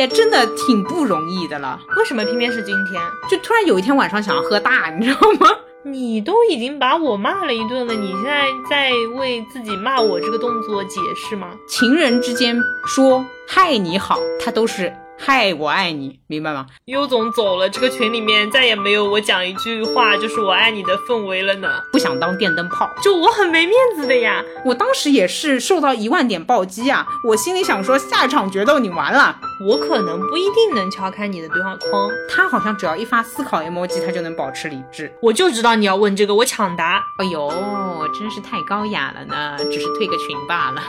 [0.00, 1.78] 也真的挺不容易的了。
[1.94, 2.98] 为什么偏偏是今天？
[3.30, 5.46] 就突然有一天晚上想要喝大，你知道吗？
[5.84, 11.48] 你都已经把我骂了一顿了，你现在在为自己骂我这个动作解释吗？
[11.68, 14.90] 情人之间说嗨你好，他都是。
[15.22, 16.64] 嗨，我爱你，明白吗？
[16.86, 21.68] 优总走了，这个群里面再也没有我讲一句话就是我爱你的氛围了呢。
[21.92, 24.42] 不想当电灯泡，就我很没面子的呀。
[24.64, 29.38] 我当时也是受到一万点暴击啊，我心里想说下场决斗你完了。
[29.68, 35.14] 我可能不一定能敲开你的对话框，他好像只要一发思考 emoji，他就能保持理智。
[35.20, 37.04] 我就知道你要问这个，我抢答。
[37.18, 40.80] 哎呦，真是太高雅了呢，只是退个群罢了。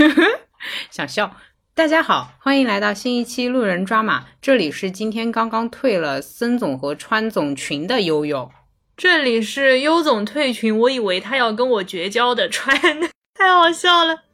[0.90, 1.36] 想笑，
[1.74, 4.26] 大家好，欢迎来到新一期路人抓马。
[4.40, 8.50] 这里是今天刚刚退了森总和川总群的悠悠，
[8.96, 12.74] 这里是优总退群，我以为他要跟我绝交的川，
[13.34, 14.24] 太好笑了。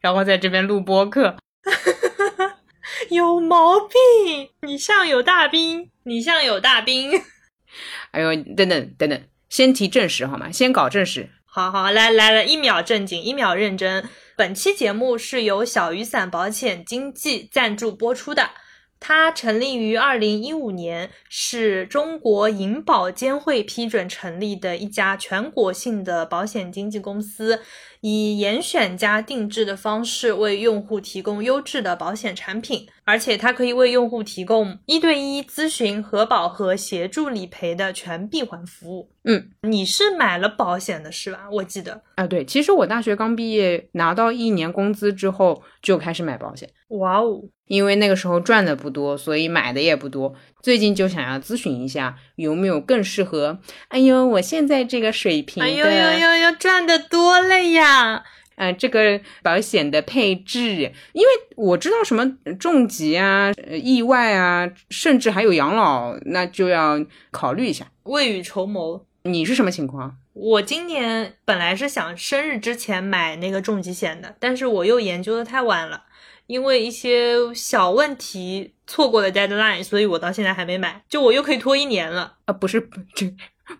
[0.00, 1.36] 然后在这边录播客，
[3.10, 4.50] 有毛病！
[4.62, 7.20] 你像有大兵，你像有大兵。
[8.12, 10.52] 哎呦，等等等等，先提正事好吗？
[10.52, 11.30] 先搞正事。
[11.52, 14.08] 好好来来来，一秒正经，一秒认真。
[14.40, 18.52] 本期节目是由小雨伞保险经纪赞助播出的。
[19.00, 27.60] 它成立于二零一五年，是中国银保监会批准成立的一家全国性的保险经纪公司，
[28.02, 39.10] 以严选加定制的方式为用户提供优质的保险产品，而且它可以为用户提供一对一咨询、核保和协助理赔的全闭环服务。
[39.24, 41.48] 嗯，你是买了保险的是吧？
[41.50, 46.68] 我记得啊，对，其实我大学刚毕业，拿到一年工资之后就开始买保险。
[46.88, 47.42] 哇哦！
[47.70, 50.34] 因为那个时候赚的不多，所以买的也不多。
[50.60, 53.60] 最近就想要咨询一下，有没有更适合？
[53.86, 58.24] 哎呦，我现在这个水平，哎呦呦呦呦，赚的多了呀！
[58.56, 67.00] 嗯，这个保险的配置，因为我知道什么重疾啊、意外啊，甚至还有养老，那就要
[67.30, 69.06] 考虑一下，未雨绸缪。
[69.22, 70.16] 你是什么情况？
[70.32, 76.02] 我今年本来是想生日之前买那个重疾险的，但是我又研究的太晚了。
[76.50, 81.00] 因为一些小问题错过了 deadline，所以我到现在还没买。
[81.08, 82.52] 就我又可以拖一年了啊！
[82.52, 83.32] 不是，这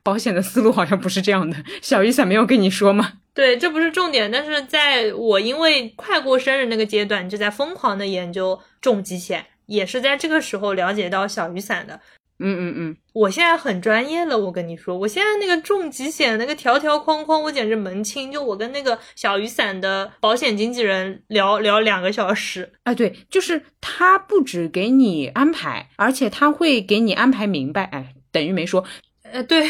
[0.05, 1.57] 保险的思路好像不是这样的。
[1.83, 3.15] 小雨伞没有跟你说吗？
[3.35, 4.31] 对，这不是重点。
[4.31, 12.01] 但是在我因为快过生日那个阶段，就在疯狂的研究重疾险，也是在这个时候了解到小雨伞的。
[12.41, 18.33] 嗯嗯嗯，我现在很专业了，我跟你说，我现在那个重疾险那个条条框框，我简直门清。
[18.33, 22.73] 就我跟那个小雨伞的保险经纪人聊聊两个小时。
[22.85, 27.85] 啊，对，就是他不止给你安排，而且他会给你安排明白。
[27.85, 28.85] 哎，等于没说。
[29.23, 29.69] 呃，对，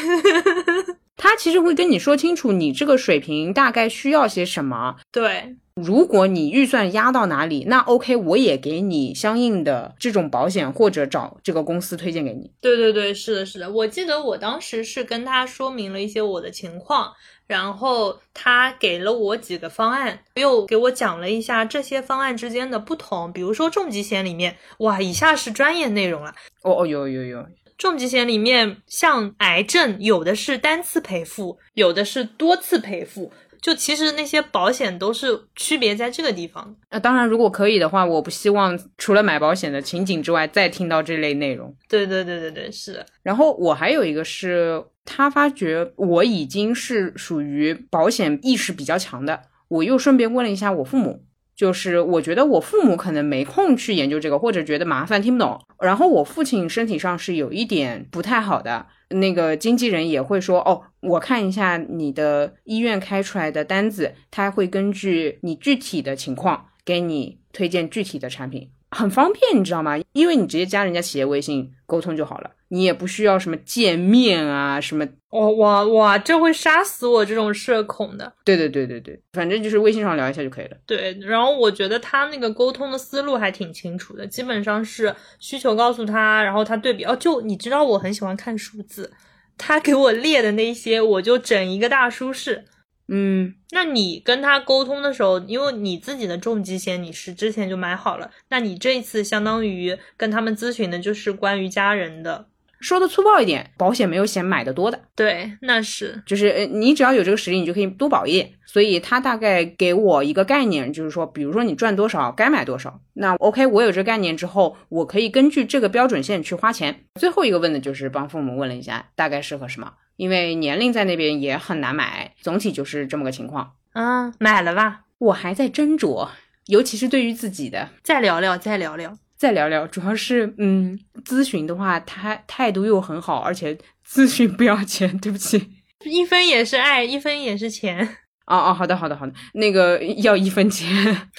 [1.16, 4.96] 他其实会跟你说清楚你这个水平大概需要些什么。
[5.10, 5.56] 对。
[5.82, 12.50] 如果你预算压到哪里，那 OK，我也给你相应的这种保险，或者找这个公司推荐给你。
[12.60, 13.70] 对对对，是的，是的。
[13.70, 17.12] 我记得我当时是跟他说明了一些我的情况，
[17.46, 23.32] 然后他给了我几个方案，又给我讲了一下这些方案之间的不同。
[23.32, 26.34] 比如说重疾险里面，哇，以下是专业内容了。
[26.62, 27.46] 哦哦，有有有，
[27.78, 33.32] 重疾险里面像癌症，有的是单次赔付，有的是多次赔付。
[33.60, 36.74] 就其实那些保险都是区别在这个地方。
[36.90, 41.74] 那当然，如果可以的话，我不希望除了买保险的情景之外，再听到这类内容。
[41.88, 43.04] 对对对对对，是。
[43.22, 51.24] 然后我还有一个是，他发觉我已经是属于保险意识比较强的，我又顺便问了一下我父母，
[51.60, 55.60] 就是我觉得我父母可能没空去研究这个，或者觉得麻烦听不懂。
[55.78, 58.86] 然后我父亲身体上是有一点不太好的。
[59.10, 68.70] 那个经纪人也会说哦，我看一下你的医院开出来的单子，他会根据你具体的情况给你推荐具体的产品。
[68.90, 69.98] 很方便，你知道吗？
[70.14, 78.32] 因为你直接加人家企业微信沟通就好了，你也不需要什么见面啊，什么哦哇哇，这会杀死我这种社恐的。
[78.44, 80.76] 对对对对对，反正就是微信上聊一下就可以了。
[80.86, 89.12] 对，然后我觉得他那个沟通的思路还挺清楚的，基本上是需求告诉他，然后他对比哦，就你知道我很喜欢看数字，
[89.58, 92.64] 他给我列的那些，我就整一个大舒适。
[93.12, 102.46] 嗯，那你跟他沟通的时候，因为你自己的重疾险你是之前就买好了，那你这一次相当于跟他们咨询的就是关于家人的，
[102.80, 108.52] 说的粗暴一点，保险没有险买的多的，对，那是就是呃你只要有这个实力，你就可以多保一点。
[108.66, 113.00] 所以他大概给我一个概念，就是说，比如说你赚多少该买多少。
[113.14, 117.04] 那 OK，我有这个概念之后，我可以根据这个标准线去花钱。
[117.16, 123.72] 最后一个问的就是帮父母问了一下，大概适合什么，因为年龄在那边也很难买，总体就是这么个情况。
[123.92, 125.00] 啊，买了吧？
[125.18, 126.28] 我还在斟酌，
[126.66, 127.88] 尤其是对于自己的。
[128.04, 129.18] 再聊聊，再聊聊。
[129.40, 135.70] 再聊聊，主要是嗯，咨询的话，他态度又很好，而且咨询不要钱，对不起，
[136.04, 138.16] 一分也是爱，一分也是钱。
[138.44, 141.30] 哦哦，好的好的好的，那个要一分钱。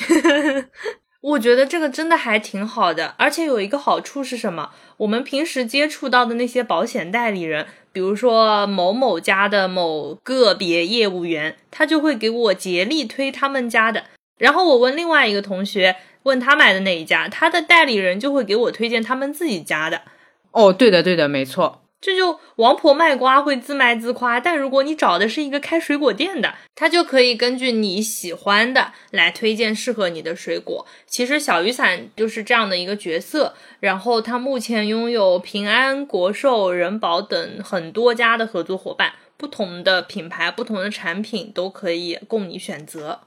[1.22, 4.72] 我觉得这个真的还挺好的，而且有一个好处是什么？
[4.98, 14.06] 我们平时接触到的那些保险代理人，比如说某某家的某个别业务员，他就会给我竭力推他们家的。
[14.42, 20.02] 然后我问另外一个同学，问他买的哪一家，他的代理人就会给我推荐他们自己家的。
[20.50, 21.84] 哦，对的对的，没错。
[22.02, 30.88] 这就王婆卖瓜会自卖自夸，但如果你找的是一个开水果店的，他就可以根据你喜欢的来推荐适合你的水果。
[31.06, 43.20] 其实小雨伞就是这样的一个角色，然后他目前拥有平安、国寿、人保等很多家的合作伙伴，不同的品牌、不同的产品都可以供你选择。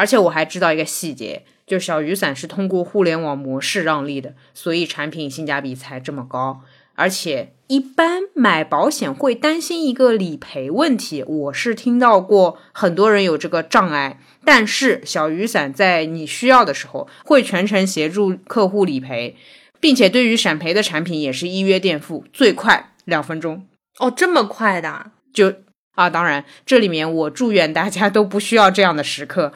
[0.00, 6.62] 而且我还知道一个细节，就是小雨伞是通过互联网模式让利的，所以产品性价比才这么高。
[6.94, 14.18] 而且一般买保险会担心一个理赔问题，我是听到过很多人有这个障碍。
[14.42, 19.36] 但是小雨伞在你需要的时候会全程协助客户理赔，
[19.80, 23.66] 并且对于闪赔的产品也是一约垫付，最快两分钟。
[23.98, 25.10] 哦，这么快的？
[25.34, 25.56] 就
[25.94, 29.52] 啊，当然这里面我祝愿大家都不需要这样的时刻，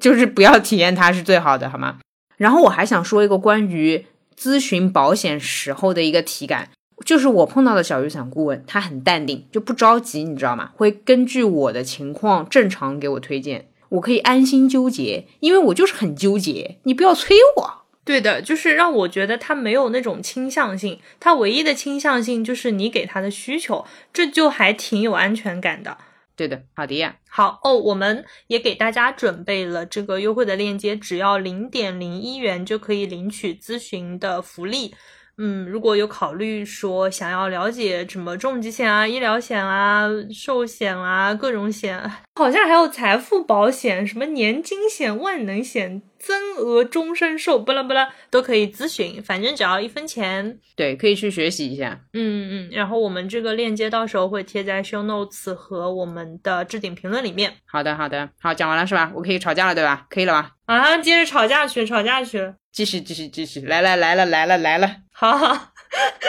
[0.00, 1.98] 就是不要体验它是最好的，好吗？
[2.36, 4.06] 然后我还想说一个关于
[4.36, 6.70] 咨询保险时候的一个体感。
[7.04, 10.70] 就是我碰到的小雨伞顾问，他很淡定，就不着急，你知道吗？
[10.76, 16.78] 会根据我的情况正常给我推荐，我可以安心纠结，因为我就是很纠结。
[16.84, 17.84] 你不要催我。
[18.04, 25.98] 对的，就是让我觉得他没有那种倾向性，他唯一的倾向性就是你给他的需求，这就还挺有安全感的。
[26.36, 27.16] 对的，好的呀。
[27.28, 34.94] 好哦，我们也给大家准备了这个优惠的链接，只要零点零一元就可以领取咨询的福利。
[35.36, 42.00] 嗯，如果有考虑说想要了解什么重疾险啊、医疗险啊、寿险啊、各种险，
[42.38, 50.58] 好像还有财富保险、什么年金险、万能险、增额终身寿，不啦不啦，都可以咨询，反正只要一分钱。
[50.76, 52.00] 对，可以去学习一下。
[52.12, 57.52] 嗯嗯，然后我们这个链接到时候会贴在 show notes 和我们的置顶评论里面。
[57.66, 59.10] 好的好的，好，讲完了是吧？
[59.14, 60.06] 我可以吵架了对吧？
[60.08, 60.52] 可以了吧？
[60.66, 62.54] 啊，接着吵架去，吵架去。
[62.74, 65.68] 继续继续继续，来来来了来了来了，好好，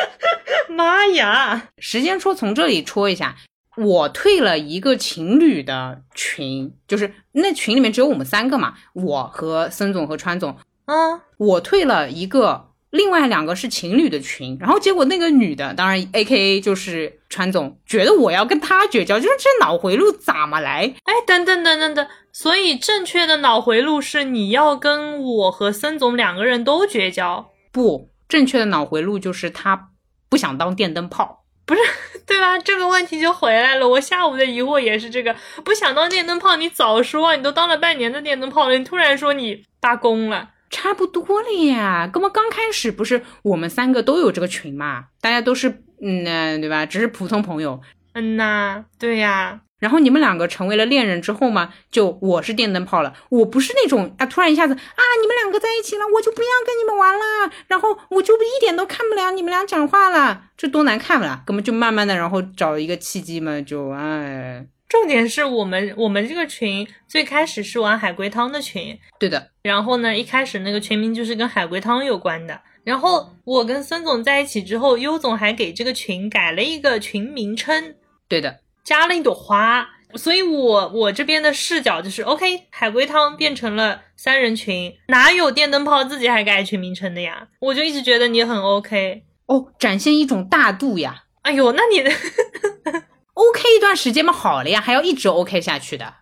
[0.70, 1.70] 妈呀！
[1.80, 3.36] 时间戳从这里戳一下，
[3.76, 10.56] 我退了一个情侣的群，就是那群里面只有我们三个嘛，我和森总和川总，
[10.86, 12.70] 啊，我退了一个。
[12.92, 20.96] 另外两个是情侣的群，然后结果那个女的，当然 A K A 就是川总，觉得我要跟他绝交，就是这脑回路咋么来？
[21.04, 27.48] 哎，等等等等等，所以正确的脑回路是你要跟我和森总两个人都绝交？
[27.74, 29.90] 不，正确的脑回路就是他
[30.30, 31.82] 不想当电灯泡，不是
[32.26, 32.58] 对吧？
[32.58, 33.86] 这个问题就回来了。
[33.86, 40.52] 我下午的疑惑也是这个，不想当电灯泡，你早说，你都当了半年的电灯泡了，你突然说你罢工了。
[40.70, 46.86] 差不多了呀，哥们刚开始不是我们三个都有这个群嘛，大家都是嗯，对吧？
[46.86, 47.80] 只是普通朋友。
[48.14, 49.62] 嗯呐，对呀。
[49.80, 53.14] 然后你们两个成为了恋人之后嘛，就我是电灯泡了。
[53.30, 61.44] 我不是那种啊，突然一下子啊，你们两个在一起了，我就不要跟你们玩了，然后我就一点都看不了你们俩讲话了，这多难看了。
[61.46, 64.66] 哥们就慢慢的，然后找一个契机嘛，就哎。
[64.88, 69.50] 重点是我们我们这个群最开始是玩海龟汤的群，对的。
[69.64, 72.62] 然后呢，一开始那个群名就是跟海龟汤有关的。
[72.84, 77.96] 然后我跟孙总在一起之后，优总还给这个群改了一个群名称，
[78.28, 79.90] 对的，加了一朵花。
[80.14, 87.48] 所以我我这边的视角就是，OK，海龟汤变成了三人群，哪有电灯泡自己还改群名称的呀？
[87.60, 91.24] 我就一直觉得你很 OK 哦，展现一种大度呀。
[91.42, 92.04] 哎呦，那你。
[93.36, 96.16] OK 一段时间嘛，好了呀，还要一直 OK 下去的。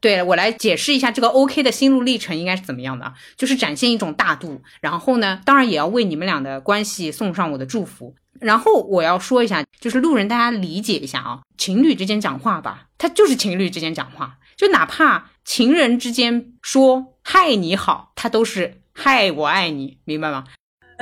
[0.00, 8.14] 对我来解释一下这个 OK 的心路历程应该是怎么样的，就是展现一种大度，然后呢，当然也要为你们俩的关系送上我的祝福。
[8.40, 20.44] 然后我要说一下，就是路人大家理解一下啊，情侣之间讲话吧，他就是情侣之间讲话，就哪怕情人之间说嗨你好，他都是嗨我爱你，明白吗？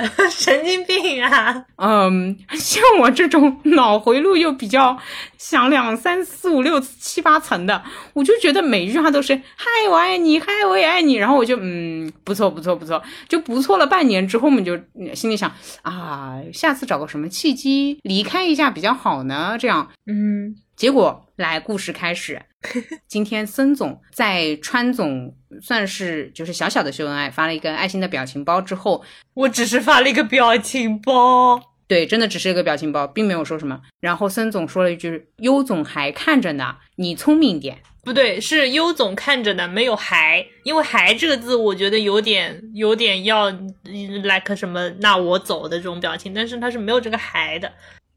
[0.31, 1.65] 神经病啊！
[1.77, 4.97] 嗯，像我这种脑回路又比较
[5.37, 13.87] 想两三四五六七八层的，我就觉得每一句话都是“嗨，我爱你，嗨，我也爱你”，然后我就嗯，不错不错不错，就不错了。
[13.87, 14.79] 半年之后，我们就
[15.13, 19.57] 心里想啊，下次找个什么契机离开一下比较好呢？
[19.59, 22.41] 这样，嗯，结果来故事开始，
[23.07, 29.03] 今天森总在川总算是就是小小的秀恩爱，发了一个爱心的表情包之后，
[29.35, 33.79] 我只是发了一个表情包，对，真的只是一个表情包，并没有说什么。
[33.99, 43.51] 然后森总说了一句：“优总还看着呢，你聪明点。”不对，是优总看着呢，没有还，因为还这个字，我觉得有点有点要
[44.23, 47.71] like 什么，那我走的这种表情，但是他是没有这个还的。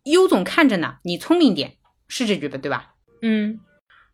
[0.04, 1.74] 优总看着呢，你聪明点，
[2.08, 2.58] 是这句吧？
[2.58, 2.94] 对吧？
[3.22, 3.60] 嗯，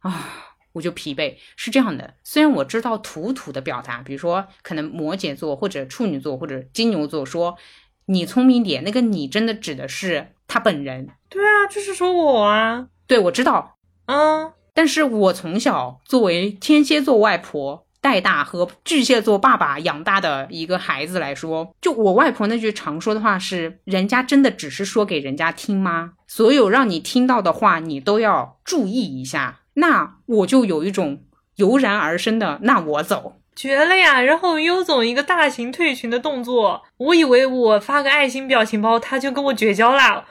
[0.01, 0.47] 啊。
[0.73, 2.15] 我就疲惫，是这样的。
[2.23, 7.59] 虽然我知道土土的表达，比如说可能摩羯座或者处女座或者金牛座说
[8.07, 11.09] 你聪明点，那个你真的指的是他本人。
[11.29, 12.87] 对啊，就是说我啊。
[13.09, 13.79] 对，我知道。
[14.07, 26.13] 嗯，但是我从小作为天蝎座外婆带大和巨蟹座爸爸养大的一个孩子来说，就我外婆那句常说的话是：人家真的只是说给人家听吗？
[26.27, 29.61] 所有让你听到的话，你都要注意一下。
[29.75, 31.23] 那我就有一种
[31.57, 34.21] 油然而生的，那我走绝了呀！
[34.21, 40.25] 然后优总一个大型退群的动作，我以为我发个爱心表情包，他就跟我绝交啦，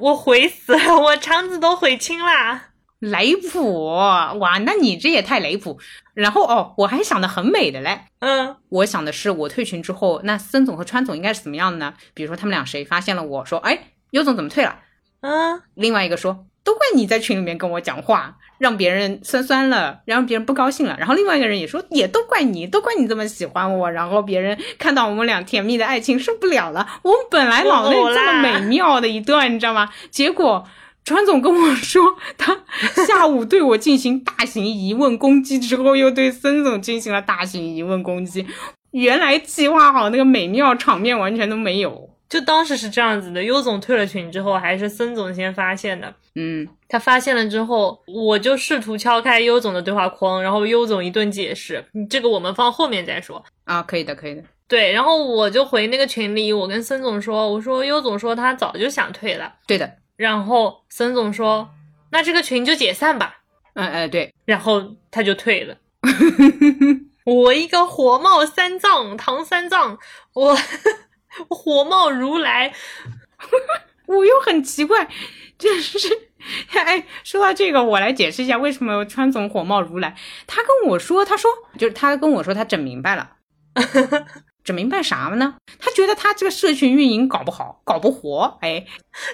[0.00, 2.68] 我悔死了，我肠子都悔青啦，
[2.98, 4.58] 雷普哇！
[4.64, 5.78] 那你这也太雷谱。
[6.14, 11.94] 然后哦，我还想的很美的嘞，嗯，我想的是我退群之后，那森总和川总应该是怎么样的呢？
[12.14, 13.78] 比如说他们俩谁发现了我说，哎，
[14.10, 14.78] 优总怎么退了？
[15.20, 18.36] 嗯，另外一个说，都怪你在群里面跟我讲话。
[18.58, 26.88] 让别人酸酸了，让别人不高兴了，然后另外一个人也说，也都怪你，都怪你这么喜欢我，然后别人看到我们俩甜蜜的爱情受不了了。
[27.02, 29.90] 我们本来脑内这么美妙的一段，你知道吗？
[30.10, 30.66] 结果
[31.06, 32.02] 川总跟我说，
[32.36, 32.58] 他
[33.06, 38.44] 下午对我进行大型疑问攻击之后，又对孙总进行了大型疑问攻击，
[38.90, 42.10] 原来计划好那个美妙场面完全都没有。
[42.28, 46.12] 就当时是这样子的，优总退了群之后，还是孙总先发现的。
[46.34, 53.80] 嗯，他发现了之后，我就试图敲开优总的对话框，然后优总一顿解释，这个我们放后面再说啊。
[53.80, 54.42] 可以的，可以的。
[54.66, 59.54] 对，然后我就回那个群里，我跟孙总说，我说优总说他早就想退了。
[59.68, 59.88] 对的。
[60.16, 61.68] 然后孙总说，
[62.10, 63.38] 那这个群就解散吧。
[63.74, 64.34] 嗯嗯，对。
[64.44, 65.76] 然后他就退了。
[67.24, 69.98] 我一个火冒三丈，唐三藏，
[70.32, 70.56] 我。
[71.50, 72.72] 火冒如来，
[74.06, 75.06] 我又很奇怪，
[75.58, 76.08] 就是
[76.72, 80.16] 哎，说到这个，我来解释一下为什么川总火冒如来。
[80.46, 83.32] 他跟我说，他说就是他跟我说，他整明白了，
[84.66, 85.54] 整明白啥了呢？
[85.78, 88.58] 他觉得他这个社群运营搞不好，搞不活。
[88.60, 88.84] 哎，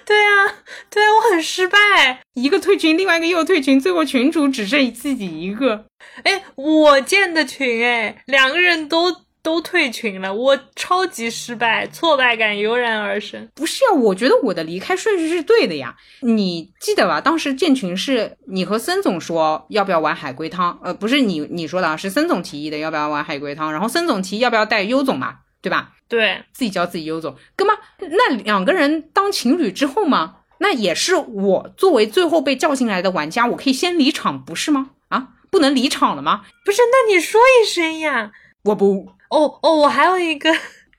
[0.04, 0.54] 对啊，
[0.90, 5.86] 对啊，我很失败，一个退群，另外一个又退群，最后群主只剩自己一个。
[6.22, 9.21] 哎，我建的群，哎，两个人都。
[9.42, 13.48] 都退群了，我超级失败，挫败感油然而生。
[13.54, 15.96] 不是啊，我觉得我的离开顺序是对的呀。
[16.20, 17.20] 你记得吧？
[17.20, 25.92] 当时建群是你和森总说要不要玩海龟汤，呃，不是你你说的啊，是森总提议的要不要玩海龟汤，然后森总提议要不要带优总嘛，对吧？
[26.08, 34.90] 对，自己教自己优总，哥们，那两个人当情侣之后嘛，那也是我作为最后被叫进来的玩家，我可以先离场，不是吗？
[35.08, 36.42] 啊，不能离场了吗？
[36.64, 38.30] 不是，那你说一声呀，
[38.64, 39.08] 我不。
[39.32, 40.50] 哦哦，我还有一个，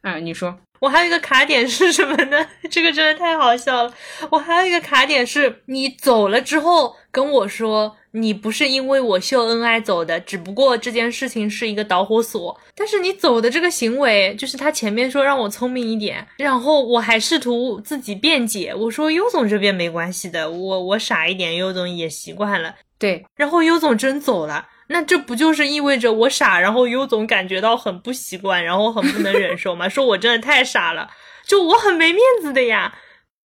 [0.02, 2.48] 啊，你说， 我还有一个卡点是什么呢？
[2.70, 3.94] 这个真的太好笑了。
[4.32, 12.60] 我还有一个卡点是，你走了之后跟我说，你不是因为我秀恩爱走的，只不过这件事情是一个导火索。
[12.76, 22.74] 但是你走的这个行为，就是他前面说让我聪明一点，然后我还试图自己辩解，我说优总这边没关系的，我我傻一点，优总也习惯了。
[22.98, 24.66] 对，然后优总真走了。
[24.94, 29.90] 那这不就是意味着我傻，然后优总感觉到很不习惯，然后很不能忍受吗？
[29.90, 31.10] 说我真的太傻了，
[31.48, 32.94] 就我很没面子的呀！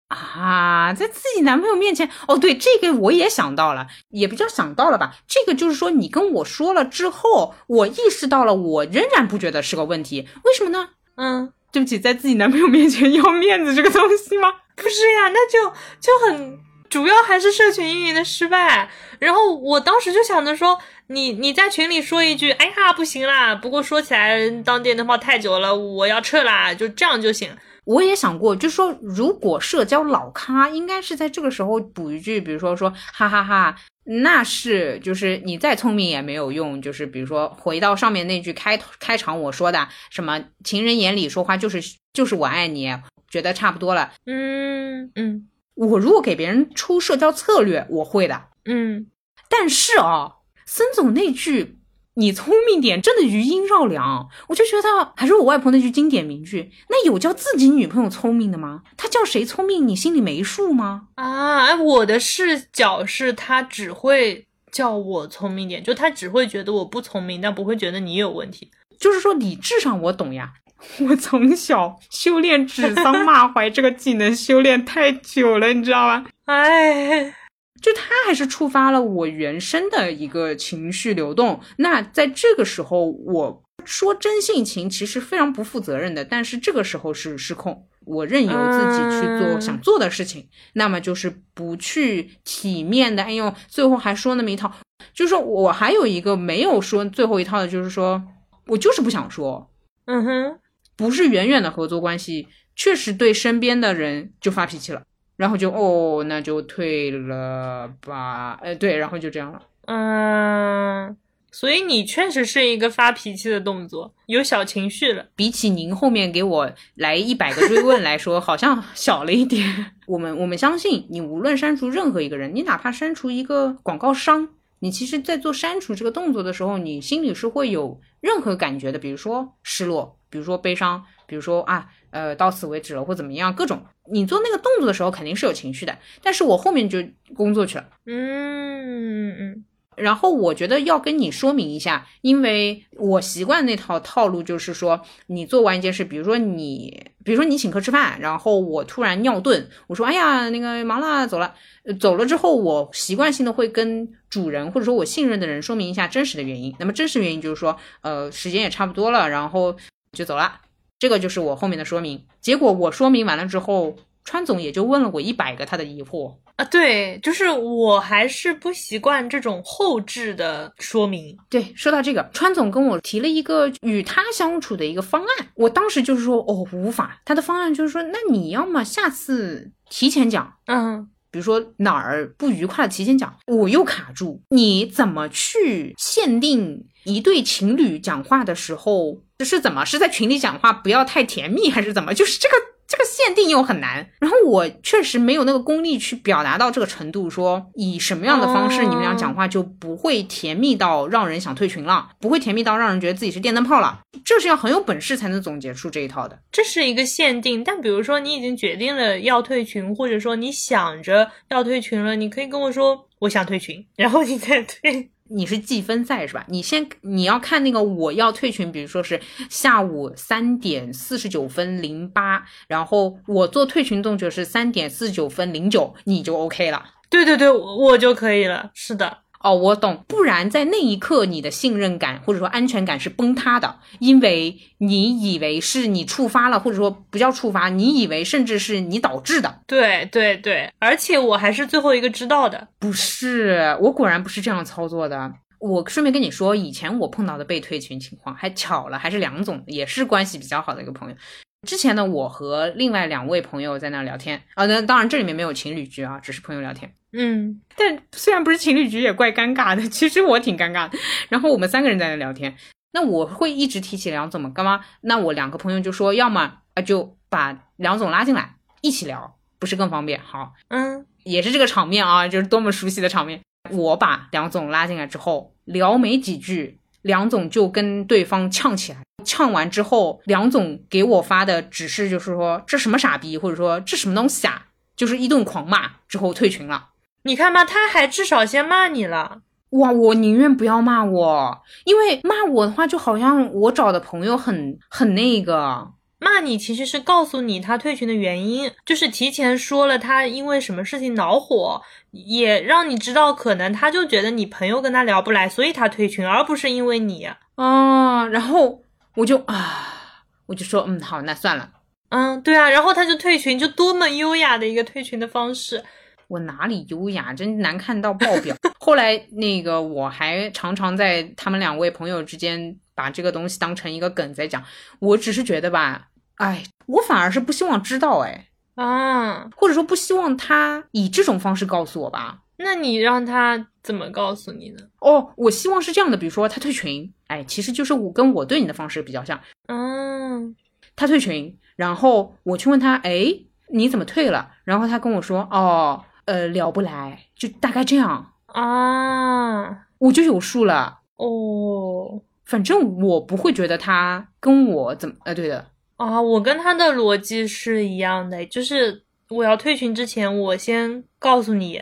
[0.09, 5.17] 啊，在自己男朋友面前，哦，对，这个我也想到了，也不叫想到了吧？
[5.29, 10.89] 这个就是说，你跟我说了之后，我意识到了，我仍然不觉得是个问题，为什么呢？
[11.17, 14.51] 嗯，对不起，在自己男朋友面前 要面子这个东西吗？
[14.77, 15.71] 不是呀，那就
[16.01, 16.59] 就很。
[16.95, 27.51] 主要还是社群运营的失败，然后我当时就想着说，你你在群里说一句，哎呀不行啦，不过说起来当电灯泡太久了，我要撤啦，就这样就行。
[27.85, 33.75] 我也想过，就说如果社交老咖，应该是在这个时候补一句，比如说说哈哈哈，
[34.05, 36.81] 那是，就是你再聪明也没有用。
[36.81, 41.83] 就是比如说，回到上面那句开开场我说的，什么情人眼里说话就是
[42.13, 42.97] 就是我爱你，
[43.29, 44.13] 觉得差不多了。
[44.27, 48.45] 嗯嗯，我如果给别人出社交策略，我会的。
[48.65, 49.07] 嗯，
[49.49, 51.79] 但是啊，森总那句。
[52.17, 54.29] 你聪明点，真的余音绕梁。
[54.47, 58.83] 我就觉得还是我外婆那句经典名句：那有叫自己女朋友聪明的吗？
[58.97, 59.89] 他叫谁聪明？
[59.89, 61.09] 你心里没数吗？
[61.17, 68.71] 啊，哎，我的视角是他只会叫我聪明点，就他只会觉得我不聪明，但不会觉得你有问题。
[68.97, 70.53] 就是说理智上我懂呀，
[71.09, 76.27] 我从小修炼指桑骂槐这个技能修炼太久了，你知道吗？
[76.47, 77.35] 哎。
[77.83, 81.61] 就他还是触发了我原生的一个情绪流动。
[81.77, 86.25] 那在这个时候，我说真性情其实非常不负责任的。
[86.25, 93.23] 但是这个时候是失控，我任由自己去做想做的事情，那么就是不去体面的。
[93.23, 94.73] 哎呦，最后还说那么一套，
[95.13, 98.23] 就是说我还有一个没有说最后一套的，就是说
[98.69, 99.71] 我就是不想说。
[100.07, 100.59] 嗯哼，
[100.97, 105.03] 不是远远的合作关系，确实对身边的人就发脾气了。
[105.37, 108.53] 然后就哦，那就退了吧。
[108.63, 109.61] 哎，对，然后就这样了。
[109.87, 111.17] 嗯，
[111.51, 115.27] 所以你确实是一个发脾气的动作，有小情绪了。
[115.35, 119.87] 比起您后面给我来一百个追问来说，好像小了一点。
[120.07, 124.49] 我们我们相信，你无论删除任何一个人，你哪怕删除一个广告商，
[124.79, 131.87] 你其实，在做删除这个动作的时候，你心里是会有任何感觉的，比如说失落，比如说悲伤，比如说啊。
[132.15, 133.53] 呃，到此为止了，或怎么样？
[133.53, 137.03] 各种，你做那个动作的时候肯定是有情绪的，但是我后面就
[137.35, 137.85] 工作去了。
[138.07, 139.65] 嗯嗯。
[139.97, 151.53] 然后我觉得要跟你说明一下，因为我习惯那套套路，就是说你做完一件事，比如说你，比如说你请客吃饭，然后我突然尿遁，我说哎呀，那个忙了，走了。
[151.99, 156.73] 走了之后，我习惯性的会跟主人或者说我信任的人说明一下真实的原因。
[156.79, 159.77] 那么真实原因就是说，呃，时间也差不多了，然后
[160.15, 160.61] 就走了。
[160.99, 162.25] 这个就是我后面的说明。
[162.41, 166.65] 结果我说明完了之后，川总也就问了我一百个他的疑惑啊。
[166.65, 171.37] 对，就是我还是不习惯这种后置的说明。
[171.51, 177.21] 对，说到这个，川总跟我提了一个与他相处的一个方案，我当时就是说，哦，无法。
[177.25, 183.37] 他的方案就是说，那你要么下次提前讲，嗯，比如说哪儿不愉快提前讲。
[183.47, 186.87] 我又卡住，你怎么去限定？
[187.05, 189.85] 一对情侣讲话的时候，这是怎么？
[189.87, 192.13] 是在群里讲话不要太甜蜜，还是怎么？
[192.13, 192.55] 就是这个
[192.87, 194.07] 这个限定又很难。
[194.21, 204.03] 然后我确实没有那个功力去表达到这个程度，说以什么样的方式你们俩讲话就不会甜蜜到让人想退群了，不会甜蜜到让人觉得自己是电灯泡了。
[204.25, 206.39] 这是要很有本事才能总结出这一套的。
[206.53, 215.11] 这是一个限定，但比如说你已经决定了要退群，或者说你想着要退群了，你可以跟我说我想退群，然后你再退。
[215.31, 216.45] 你是计分赛是吧？
[216.49, 226.85] 你先你要看那个我要退群，比如说是下午三点四十九分零八，然后我做退群动作是三点四十九分零九，你就 OK 了。
[227.09, 228.71] 对对对，我就可以了。
[228.75, 229.24] 是的。
[229.45, 239.61] 哦，我懂，不然在那一刻你的信任感或者说安全感是崩塌的，因为你以为是你触发了，或者说不叫触发，你以为甚至是你导致的。
[239.67, 245.31] 对对对，而且我还是最后一个知道的，不是我果然不是这样操作的。
[245.61, 251.17] 我顺便跟你说，以前我碰到的被退群情况还巧了，还是梁总，也是关系比较好的一个朋友。
[251.65, 256.93] 之前呢，我和另外两位朋友在那聊天啊，那当然这里面没有情侣局啊，只是朋友聊天。
[257.13, 259.89] 嗯，但虽然不是情侣局，也怪尴尬的。
[259.89, 260.99] 其实我挺尴尬的。
[261.29, 262.57] 然后我们三个人在那聊天，
[262.93, 264.51] 那我会一直提起梁总嘛？
[264.51, 264.81] 干嘛？
[265.03, 270.21] 那我两个朋友就说，要么啊就把梁总拉进来一起聊，不是更方便？
[270.21, 273.41] 好，嗯，也是这个场面啊，就是多么熟悉的场面。
[273.71, 278.99] 我把梁总拉进来之后，聊没几句，梁总就跟对方呛起来。
[279.25, 286.91] 呛完之后，梁总给我发的指示就是说，这什么傻逼，或者说这什么东西啊，就是一顿狂骂之后退群了。
[287.25, 289.41] 你看吧，他还至少先骂你了。
[289.71, 295.91] 哇，我宁愿不要骂我，因为骂我的话，就好像我找的朋友很很那个。
[296.21, 301.83] 骂你其实是告诉你他退群的原因，就是提前说了他因为什么事情恼火，
[302.13, 307.29] 也让你知道可能他就觉得你朋友跟他聊不来，所以他退群，而不是因为你。
[307.57, 308.84] 啊，然后
[309.17, 311.71] 我就啊，我就说嗯好，那算了。
[312.11, 315.83] 嗯，对啊，然后他就退群，就多么优雅的一个退群的方式。
[316.29, 318.57] 我哪里优雅，真难看到爆表。
[318.81, 324.63] 后来那个我还常常在他们两位朋友之间把这个东西当成一个梗在讲。
[324.99, 332.41] 我只是觉得吧，哎，我反而是不希望知道，哎，啊，或者说不希望他以这种方式告诉我吧。
[332.57, 334.79] 那你让他怎么告诉你呢？
[335.01, 339.41] 哦，我希望是这样的，比如说他退群，哎，其实就是我跟我对你的方式比较像。
[339.67, 340.55] 嗯，
[340.95, 343.27] 他退群，然后我去问他，哎，
[343.71, 344.53] 你怎么退了？
[344.63, 351.01] 然后他跟我说，哦，呃，聊不来，就大概这样啊，我就有数了。
[351.17, 355.67] 哦，反正我不会觉得他跟我怎么，呃，对的，
[355.97, 361.81] 啊，我跟他的逻辑是一样的，就是我要退群之前，我先告诉你，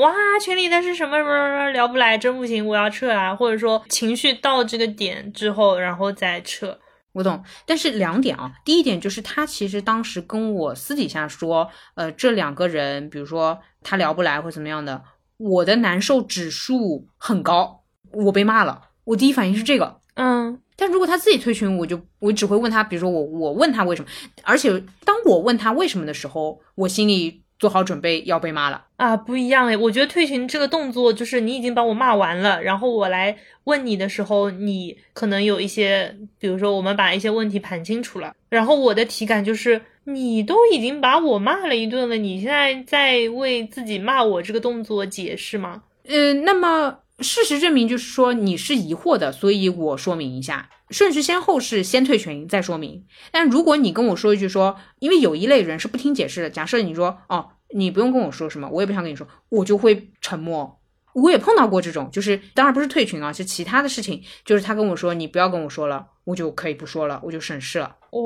[0.00, 6.78] 哇，群里的是什么什么什么聊不来，真不行，我要撤啊，或者说情绪到这个点之后，然后再撤。
[7.12, 7.44] 我懂。
[7.66, 15.02] 但是两点啊，第一点就是他其实当时跟我私底下说，呃，这两个人，比如说他聊不来或怎么样的，
[15.36, 20.00] 我的难受指数很高，我被骂了，我第一反应是这个。
[20.14, 24.08] 嗯但如果他自己退群，我就我只会问他，比如说我我问他为什么，
[24.44, 28.86] 而且当我问他为什么的时候，我心里做好准备要被骂了。
[28.96, 45.82] 啊，不一样诶，我觉得退群这个动作，就是你已经把我骂完了，然后我来问你的时候，你可能有一些，比如说我们把一些问题盘清楚了，然后我的体感就是，你都已经把我骂了一顿了，你现在在为自己骂我这个动作解释吗？
[46.08, 53.04] 呃，那么事实证明就是说你是疑惑的，所以我说明一下，顺序先后是先退群再说明。
[53.30, 60.78] 但如果你跟我说一句说，因为有一类人是不听解释的，假设你说哦，你不用跟我说什么，我也不想跟你说，我就会沉默。
[61.12, 67.96] 我也碰到过这种，就是当然不是退群啊，是其他的事情，就是他跟我说你不要跟我说了，我就可以不说了，我就省事了。
[68.10, 68.20] 哦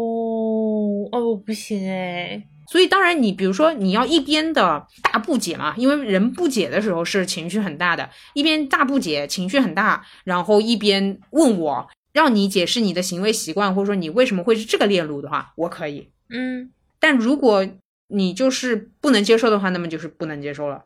[1.13, 2.47] 哦，不行哎。
[2.71, 16.09] 所以当然，你比如说你要一边的大不解嘛，因为人不解的时候是情绪很大的，一边大不解，情绪很大，然后一边问我让你解释你的行为习惯，或者说你为什么会是这个链路的话，我可以。
[16.31, 17.69] 嗯但如果
[18.09, 20.85] 你就是不能接受的话，那么就是不能接受了。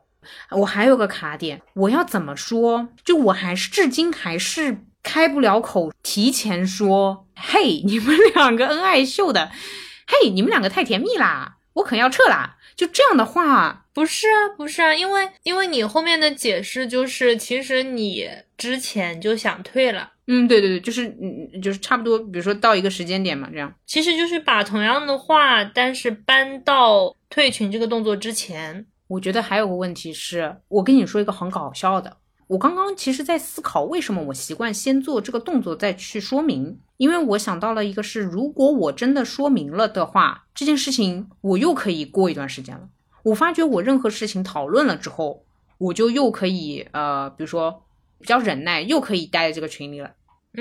[0.49, 2.89] 我还有个卡点，我要怎么说？
[3.05, 9.49] 就我还是至今还是开不了口，提前说，嘿，你们两个恩爱秀的，
[10.07, 12.57] 嘿，你们两个太甜蜜啦，我可要撤啦。
[12.75, 23.73] 就这样的话，不是啊，不是啊，因为因为你后面的解释就是，其实你之前就想退了，嗯，对对对，就是嗯，就是差不多，比如说到一个时间点嘛，这样。
[23.87, 28.85] 其实就是把同样的话，但是搬到退群这个动作之前。
[29.07, 32.17] 我觉得还有个问题是，我跟你说一个很搞笑的。
[32.45, 36.79] 我刚刚其实在思考，为什么我习惯先做这个动作再去说明？
[36.97, 42.87] 因为我想到了一个是，如果我真的说明了的话，这件事情我又可以过一段时间了。
[43.23, 45.43] 我发觉我任何事情讨论了之后，
[45.79, 47.83] 我就又可以呃，比如说
[48.19, 50.11] 比较忍耐，又可以待在这个群里了。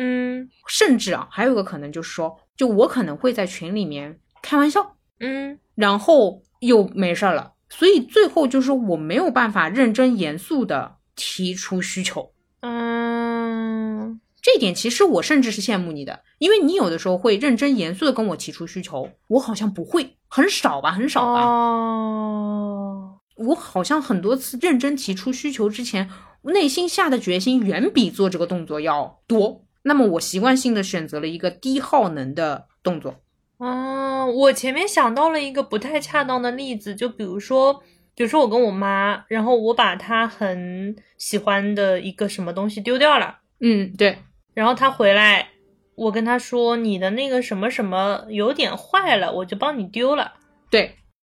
[0.00, 12.32] 嗯甚至啊，还有一个可能就是说，就我可能会在群里面开玩笑，嗯然后又没事儿了，所以最后就是我没有办法认真严肃的提出需求。
[12.60, 21.42] 嗯这点其实我甚至是羡慕你的，因为你有的时候会认真严肃的跟我提出需求，我好像不会，很少吧，很少吧。
[21.42, 26.08] 哦，我好像很多次认真提出需求之前，
[26.42, 29.64] 内心下的决心远比做这个动作要多。
[29.82, 33.16] 那么我习惯性的选择了一个低耗能的动作。
[33.58, 37.82] 哦，我前面想到了一个不太恰当的例子，就比如说，
[38.14, 44.18] 比如说我跟我妈，然后我把她很喜欢的一个什么东西丢掉了，嗯，对，
[44.54, 45.48] 然后她回来，
[45.96, 50.34] 我跟她说你的那个什么什么有点坏了，我就帮你丢了。
[50.70, 50.94] 对，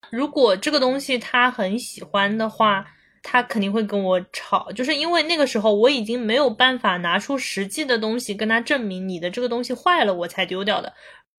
[0.10, 2.86] 如果这个东西她很喜欢的话，
[3.24, 10.94] 她肯定会跟我吵，就是因为那个时候我已经没有办法拿出实际的东西跟他证明你的这个东西坏了，我才丢掉的。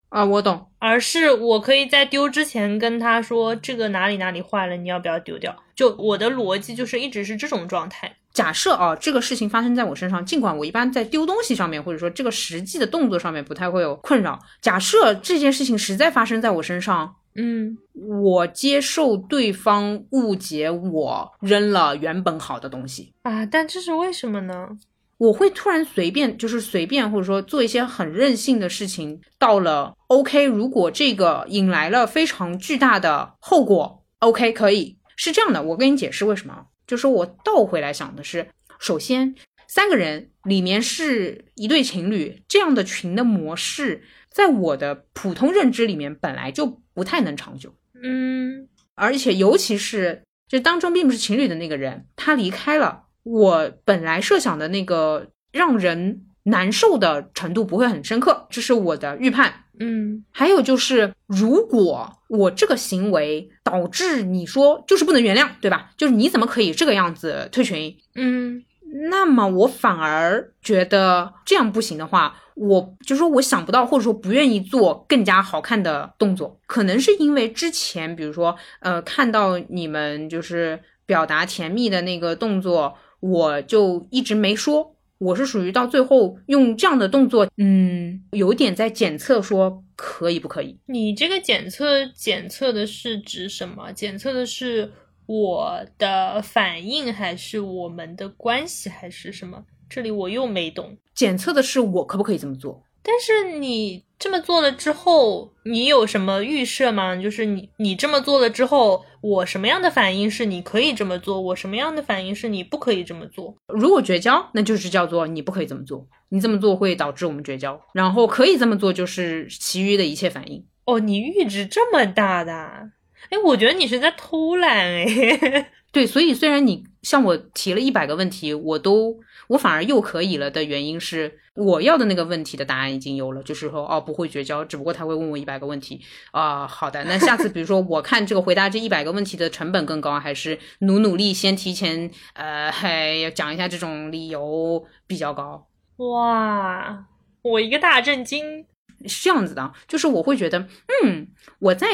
[0.08, 0.70] 啊，我懂。
[0.78, 5.54] 而是我可以在丢之前跟他说这个哪里哪里坏了，你要不要丢掉？
[5.74, 8.16] 就我的逻辑就是一直是这种状态。
[8.32, 14.38] 假设啊，这个事情发生在我身上，尽管我一般在丢东西上面，或者说这个实际的动作上面不太会有困扰。
[14.60, 24.68] 假设这件事情实在发生在我身上，嗯我接受对方误解我扔了原本好的东西，啊，但这是为什么呢？
[25.16, 29.20] 我会突然随便，就是随便或者说做一些很任性的事情。
[29.38, 35.62] 到了 OK，如果这个引来了非常巨大的后果，OK 可以是这样的。
[35.62, 38.48] 我跟你解释为什么，就是我倒回来想的是，
[38.80, 39.34] 首先
[39.68, 47.74] 三个人里面是一对情侣，这样的群的模式，在我的普通认知里面本来就不太能长久。
[48.02, 59.64] 嗯而且尤其是就当中并不是情侣的那个人，他离开了，我本来设想的那个让人难受的程度不会很深刻，这是我的预判。
[59.80, 65.90] 嗯还有就是，如果我这个行为导致你说就是不能原谅，对吧？
[65.96, 67.96] 就是你怎么可以这个样子退群？
[68.14, 68.62] 嗯
[69.10, 84.92] 那么我反而觉得这样不行的话，我就说我想不到，或者说不愿意做更加好看的动作，可能是因为之前比如说呃看到你们就是表达甜蜜的那个动作，我就一直没说。
[85.18, 90.76] 我是属于到最后用这样的动作，嗯，有点在检测说可以不可以。
[90.86, 93.90] 你这个检测检测的是指什么？
[93.92, 94.92] 检测的是
[95.26, 99.64] 我的反应，还是我们的关系，还是什么？
[99.88, 100.96] 这里我又没懂。
[101.14, 102.82] 检测的是我可不可以这么做？
[103.02, 107.14] 但是你这么做了之后，你有什么预设吗？
[107.14, 113.54] 就是你你这么做了之后，我什么样的反应是你可以这么做，我什么样的反应是你不可以这么做？
[113.68, 117.78] 如果绝交，那就是叫做你不可以这么做，你这么做会导致我们绝交。
[117.92, 120.64] 然后可以这么做，就是其余的一切反应。
[120.86, 122.84] 哦，你阈值这么大的啊？
[123.30, 125.70] 哎，我觉得你是在偷懒哎。
[125.92, 136.00] 对，所以虽然你向我提了一百个问题，我都我反而又可以了的原因是，我要的那个问题的答案已经有了，就是说哦不会绝交，只不过他会问我一百个问题
[136.32, 145.68] 啊、好的，那下次比如说我看这个回答这一百个问题的成本更高，还是努努力先提前呃还要讲一下这种理由比较高。
[145.98, 147.04] 哇，
[147.42, 148.66] 我一个大震惊。
[149.06, 150.66] 是这样子的，就是我会觉得，
[151.04, 151.88] 嗯，我在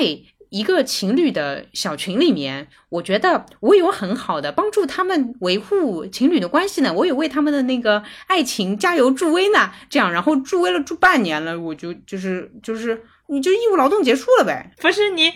[0.51, 14.73] 一个情侣的小群里面，我觉得我有很好的帮助他们维护情侣的关系呢，我也为他们的那个爱情加油助威呢，这样，然后助威了助半年了，我就就是就是你就义务劳动结束了呗。
[14.79, 15.33] 不是你，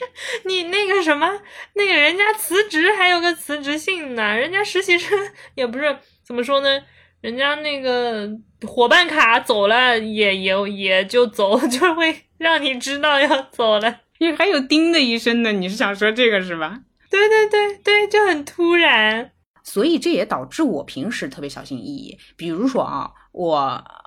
[0.46, 1.30] 你那个什么，
[1.74, 5.16] 那个人家辞职还有个辞职信呢，人家实习生
[5.54, 5.96] 也不是
[6.26, 6.68] 怎么说呢，
[7.20, 8.28] 人家那个
[8.66, 14.00] 伙伴卡走了也也也就走， 就会让你知道要走了。
[14.18, 16.80] 你还有叮的一声呢，你是想说这个是吧？
[17.10, 19.32] 对对对对，就很突然。
[19.62, 22.18] 所以这也导致我平时特别小心翼翼。
[22.36, 23.56] 比如说啊，我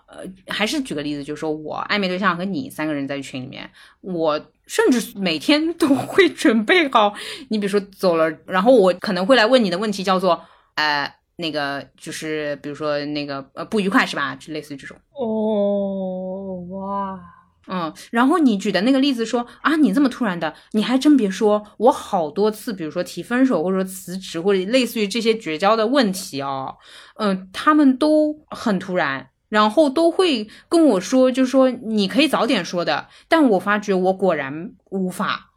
[0.08, 3.70] 呃还是举个例子，就是说我暧昧对象和你三个人在群里面，
[4.02, 7.14] 我甚至每天都会准备好，
[7.50, 10.40] 你比如说走了，然后我可能会来问你的问题叫做
[10.76, 14.36] 呃那个就是比如说那个呃不愉快是吧？
[14.36, 14.96] 就类似于这种。
[15.14, 17.20] 哦，哇，
[17.68, 26.78] 嗯，然后你举的那个例子说啊，你这么突然的，你还真别说，我好多次，比如说提分手或者说辞职或者类似于这些绝交的问题哦，
[27.16, 35.52] 嗯、他们都很突然，然后都会跟我说，就说你可以早点说的，但我发觉我果然无法，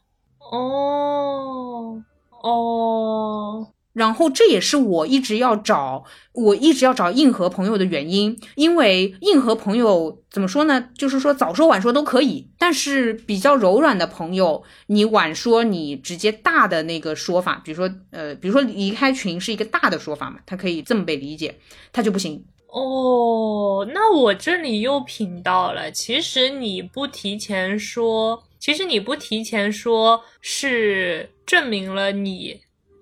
[0.51, 2.03] 哦
[2.43, 10.89] 哦，然后这也是我一直要找，我一直要找硬核朋友的原因，因为硬核朋友怎么说呢？
[10.97, 21.59] 就是说早说晚说都可以，但是比较柔软的朋友，你晚说，你直接大的那个说法，比如说呃，比如说离开群是一个大的说法嘛，他可以这么被理解，
[21.93, 22.45] 他就不行。
[22.73, 25.91] 哦，那我这里又品到了。
[25.91, 32.61] 其实你不提前说，其实你不提前说，是证明了你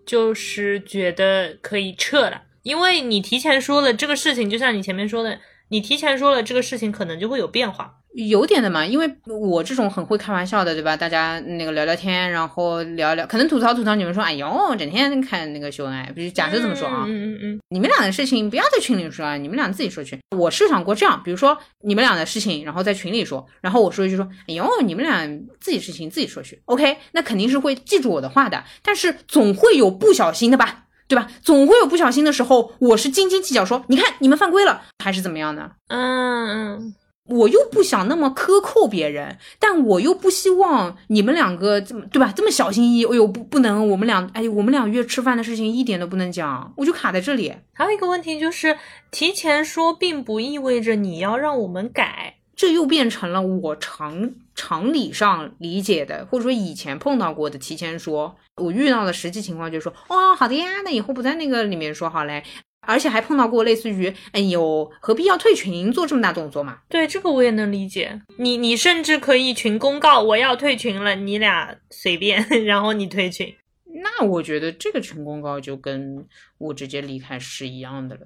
[0.08, 7.97] 就是觉得可以撤了，因为你提前说了这个事情，就像你前面说的，你提前说了这个事情可能就会有变化。
[8.26, 10.96] 有点的嘛，因为我这种很会开玩笑的，对吧？
[10.96, 20.18] 大家那个聊聊天，然后聊聊，可能吐槽吐槽，你们说，哎呦，整天看那个秀恩爱，比如假设这么说啊，嗯嗯嗯你们俩的事情不要在群里说啊，你们俩自己说去。
[20.36, 25.24] 我设想过这样，比如说你们俩的事情，然后在群里说，然后我说一句说，哎呦，你们俩
[25.60, 26.60] 自己事情自己说去。
[26.64, 31.30] OK，那肯定是会记住我的话的，但是总会有不小心的吧，对吧？
[31.40, 35.70] 总会有不小心的时候，我是斤斤计较说，你看你们犯规了，还是怎么样呢？
[35.86, 36.94] 嗯嗯
[37.28, 42.32] 我又不想那么苛扣别人，但我又不希望你们两个这么对吧？
[42.34, 47.54] 这么小心翼翼，哎呦不不能，我们俩哎，我们俩约吃饭的事情一点都不能讲，我就卡在这里。
[47.74, 48.76] 还有一个问题就是，
[49.10, 52.37] 提前说并不意味着你要让我们改。
[52.58, 62.42] 这又变成了我常常理上理解的，或者说以前碰到过的提前说，我遇到的实际情况就是说，哦，好的呀，那以后不在那个里面说好嘞。
[62.80, 66.78] 而且还碰到过类似于，哎呦，何必要退群做这么大动作嘛？
[66.88, 73.54] 对这个我也能理解，你你甚至可以群公告我要退群了，你俩随便， 然后你退群。
[74.02, 76.26] 那我觉得这个群公告就跟
[76.58, 78.22] 我直接离开是一样的了。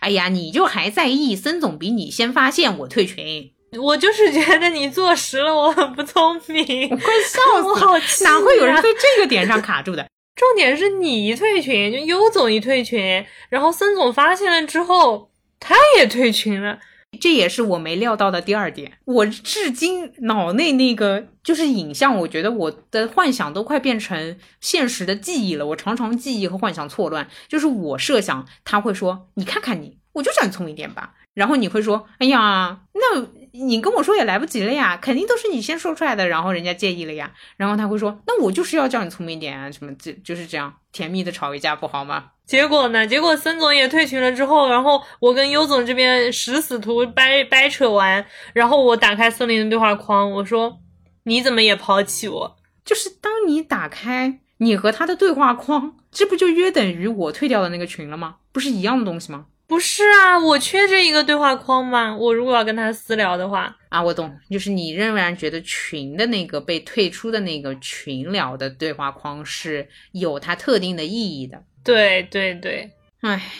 [0.00, 8.00] 哎呀，你就还在意森总比你先发现我退群，我就是觉得你坐实了我很不聪明，我快笑死 我了！
[8.22, 10.06] 哪会有人在这个点上卡住的？
[10.36, 16.78] 重点是你一退群，就优总一退群，然后森总发现了之后，他也退群了。
[17.14, 18.92] 这也是我没料到的第二点。
[19.04, 25.66] 我至今脑内那个就是影像，我觉得我的幻想都快变成现实的记忆了。
[25.66, 27.28] 我常常记忆和幻想错乱。
[27.48, 43.06] 就是我设想他会说：“你看看你，我就想聪明点吧。”然后你会说：“哎呀，那你跟我说也来不及了呀，肯定都是你先说出来的，然后人家介意了呀。”然后他会说：“那我就是要叫你聪明点啊，什么这就是这样甜蜜的吵一架不好吗？”结果呢？
[43.06, 50.80] 结果森总也退群了之后，然后我跟优总这边十死图掰掰扯完，然后我打开森林的对话框，我说
[51.24, 58.36] ：“你怎么也抛弃我？”就是当你打开你和他的对话框，这不就约等于我退掉的那个群了吗？
[58.52, 59.46] 不是一样的东西吗？
[59.74, 62.16] 不是啊，我缺这一个对话框吗？
[62.16, 71.60] 我如果要跟他私聊的话啊，我懂，就是你仍然觉得群的那个被退出的那个群聊的对话框是有它特定的意义的。
[71.82, 72.88] 对对对，
[73.22, 73.50] 哎，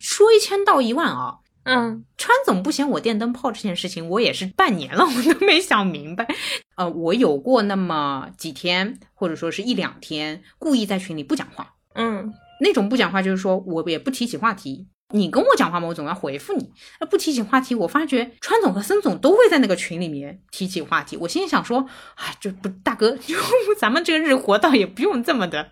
[0.00, 6.26] 说一千道一万啊，嗯，川总不嫌我电灯泡这件事情，我也是半年了，我都没想明白。
[6.74, 14.88] 呃，我有过那么几天，或者说是一两天，故意在群里不讲话，嗯，那种不讲话就是说我也不提起话题。
[15.12, 16.70] 你跟我讲话嘛，我总要回复你。
[17.00, 21.16] 那不提起话题，我发觉川总和森总都会在那个群里面提起话题。
[21.16, 23.34] 我心里想说，哎，这不大哥， 就
[23.78, 25.70] 咱们这个日活倒也不用这么的。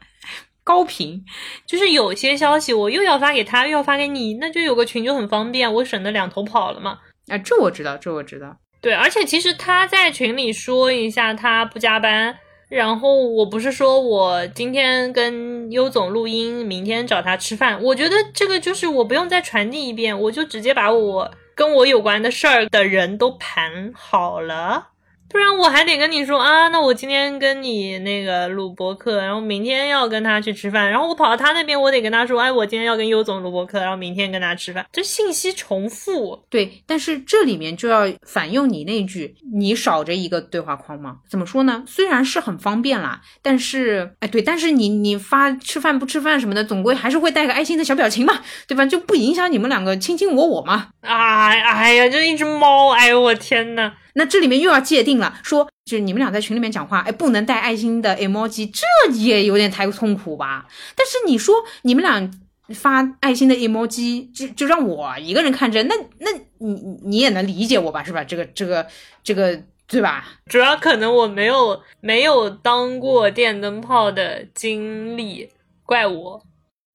[0.64, 1.24] 高频，
[1.66, 6.98] 就是有些消息我又要发给他，又要发给你，那就有个群就很方便，我省得两头跑了嘛。
[7.28, 8.58] 啊，这我知道，这我知道。
[8.80, 24.88] 对，而且其实他在群里说一下他不加班，然后我不是说我今天跟优总录音，明天找他吃饭，我觉得这个就是我不用再传递一遍，我就直接把我跟我有关的事儿的人都盘好了。
[25.28, 36.42] 不然我还得跟你说啊，那我今天跟你那个录播课，然后明天要跟他去吃饭，然后我跑到他那边，我得跟他说，哎，我今天要跟优总录播课，然后明天跟他吃饭，这信息重复。
[36.48, 41.18] 对，但是这里面就要反用你那句，你少着一个对话框吗？
[41.28, 41.84] 怎么说呢？
[41.86, 48.86] 虽然是很方便啦，但是，哎，对，但是你你发吃饭不吃饭什么的，总归还是会带个爱心的小表情嘛，对吧？
[48.86, 50.88] 就不影响你们两个卿卿我我嘛。
[51.02, 53.92] 啊哎呀，就一只猫，哎呦我天呐。
[54.18, 60.66] 那这里面又要界定了，说就是你们俩在群里面讲话，哎，不能带爱心的 emoji，这也有点太痛苦吧？
[60.96, 62.30] 但是你说你们俩
[62.74, 68.02] 发爱心的 emoji，就就让我一个人看着，那那你你也能理解我吧？
[68.02, 68.22] 是吧？
[68.24, 68.86] 这个这个
[69.22, 70.24] 这个对吧？
[70.46, 75.48] 主要可能我没有没有当过电灯泡的经历，
[75.86, 76.42] 怪我。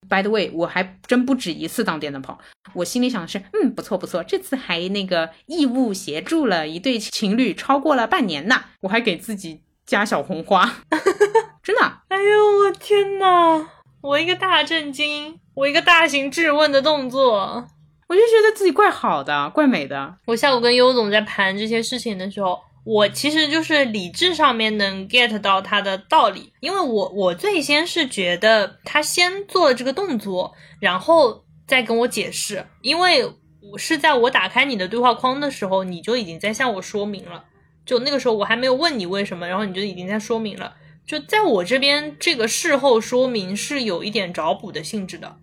[0.10, 2.38] By the way，我还真不止一次当电灯泡。
[2.74, 10.74] 我心里想的是，嗯，不错不错，这次还那个义务协助了一对情侣超过了半年呢，我还给自己加小红花，
[11.64, 11.82] 真的。
[12.10, 13.68] 哎呦，我天呐，
[14.02, 17.68] 我一个大震惊，我一个大型质问的动作，
[18.08, 20.16] 我就觉得自己怪好的，怪美的。
[20.26, 22.60] 我下午跟优总在盘这些事情的时候。
[22.86, 33.26] 我其实就是理智上面能 get 到他的道理，因为我我最先是觉得他先做了这个动作，然后再跟我解释，因为
[33.72, 37.46] 我是在我打开你的对话框的时候，你就已经在向我说明了，
[37.86, 45.38] 就那个时候我还没有问你为什么，然后你就已经在说明了，就在我这边这个事后说明是有一点找补的性质的。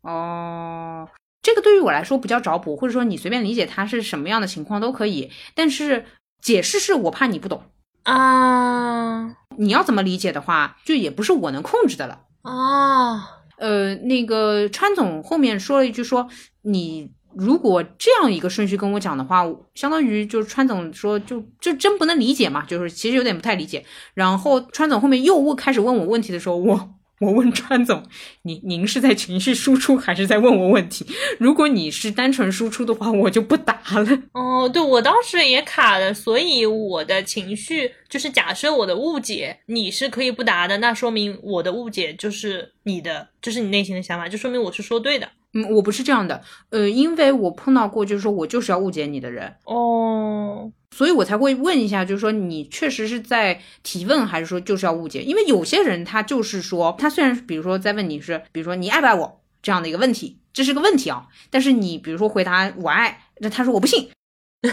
[0.00, 1.06] 哦，
[1.42, 6.06] 这个对于我来说不叫找补，或者说你随便理解它是什么样的情况都可以，但是。
[6.40, 7.62] 解释是我怕你不懂
[8.04, 13.38] 啊，你要怎么理解的话，就也不是我能控制的了啊。
[13.58, 16.28] 呃，那个川总后面说了一句，说
[16.62, 23.84] 你如果这样一个顺序跟我讲的话，相当于就是川总说就就真不能理解嘛，就是其实有点不太理解。
[24.14, 26.90] 然后川总后面又问开始问我问题的时候，我。
[27.20, 28.02] 我问川总，
[28.42, 31.06] 您您是在情绪输出还是在问我问题？
[31.38, 34.22] 如果你是单纯输出的话，我就不答了。
[34.32, 45.28] 哦，对我当时也卡了，所以我的情绪就是假设我的误解你是可以不答的，那说明我的误解就是你的，就是你内心的想法，就说明我是说对的。
[45.54, 55.22] 嗯，我不是这样的，呃，因为我碰到过，就是说我就是要误解你的人哦，所以我才会问一下，就是说你确实是在提问，还是说就是要误解？
[55.22, 64.10] 因为有些人他就是说，他虽然比如说在问你是，比如说你爱不爱我这样的一个问题，这是个问题啊，但是你比如说回答我爱，那他说我不信，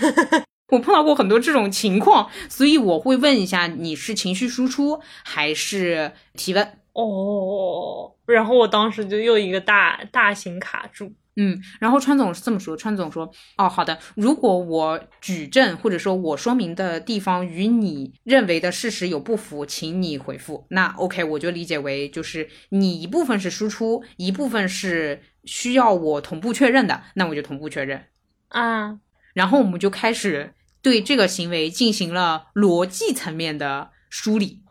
[0.74, 6.80] 我碰到过很多这种情况，所以我会问一下你是情绪输出还是提问。
[6.96, 20.66] 哦，然后我当时就又一个大大型卡住，嗯，然后川总是这么说，川总说，哦，好的，如果我举证或者说我说明的地方与你认为的事实有不符，请你回复。
[20.70, 28.06] 那 OK，我就理解为就是你一部分是输出，一部分是需要我同步确认的，那我就同步确认
[28.48, 29.00] 啊。
[29.34, 34.62] 然后我们就开始对这个行为进行了逻辑层面的梳理。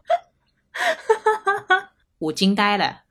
[2.24, 3.02] 我惊呆了，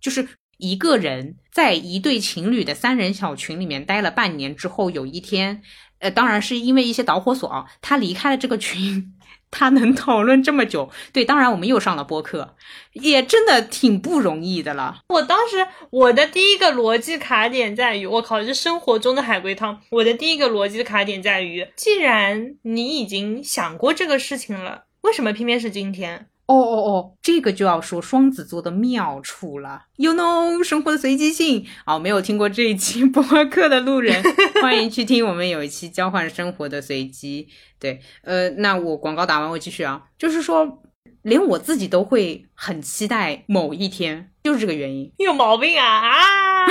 [0.00, 5.62] 就是一个人在一对情侣的三人小群里面待了半年之后，有一天，
[5.98, 9.14] 呃，当然是因为一些导火索啊，他离开了这个群。
[9.50, 12.54] 他能讨论这么久，对，当然我们又上了播客，
[12.92, 14.98] 也真的挺不容易的了。
[15.08, 19.80] 我当时我的第一个逻辑卡点在于，我靠，这生活中的海龟汤。
[19.90, 26.28] 我的第一个逻辑卡点在于，既然你已经想过这个事情了，为什么偏偏是今天？
[26.48, 31.66] 哦哦哦，这个就要说双子座的妙处了，You know，生活的随机性。
[31.84, 34.22] 哦，没有听过这一期播客的路人，
[34.62, 37.48] 欢迎去听我们有一期交换生活的随机。
[37.78, 40.82] 对，呃，那我广告打完，我继续啊，就是说，
[41.20, 45.12] 连我自己都会很期待某一天，就是这个原因。
[45.18, 46.66] 有毛病啊啊！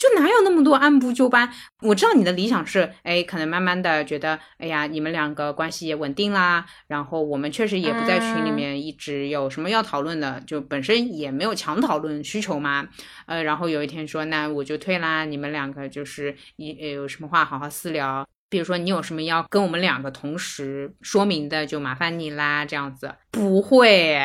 [0.00, 1.52] 就哪有那么多按部就班？
[1.82, 12.88] 我知道你的理想是，哎，可能慢慢的觉得，哎呀，你们两个关系也稳定啦，然后我们确实也不在群里面一直有什么要讨论的，就本身也没有强讨论需求嘛，
[13.26, 24.18] 呃，然后有一天说，那我就退啦，你们两个就是一有什么话好好私聊，比如说你有什么要跟我们两个同时说明的，就麻烦你啦，这样子不会。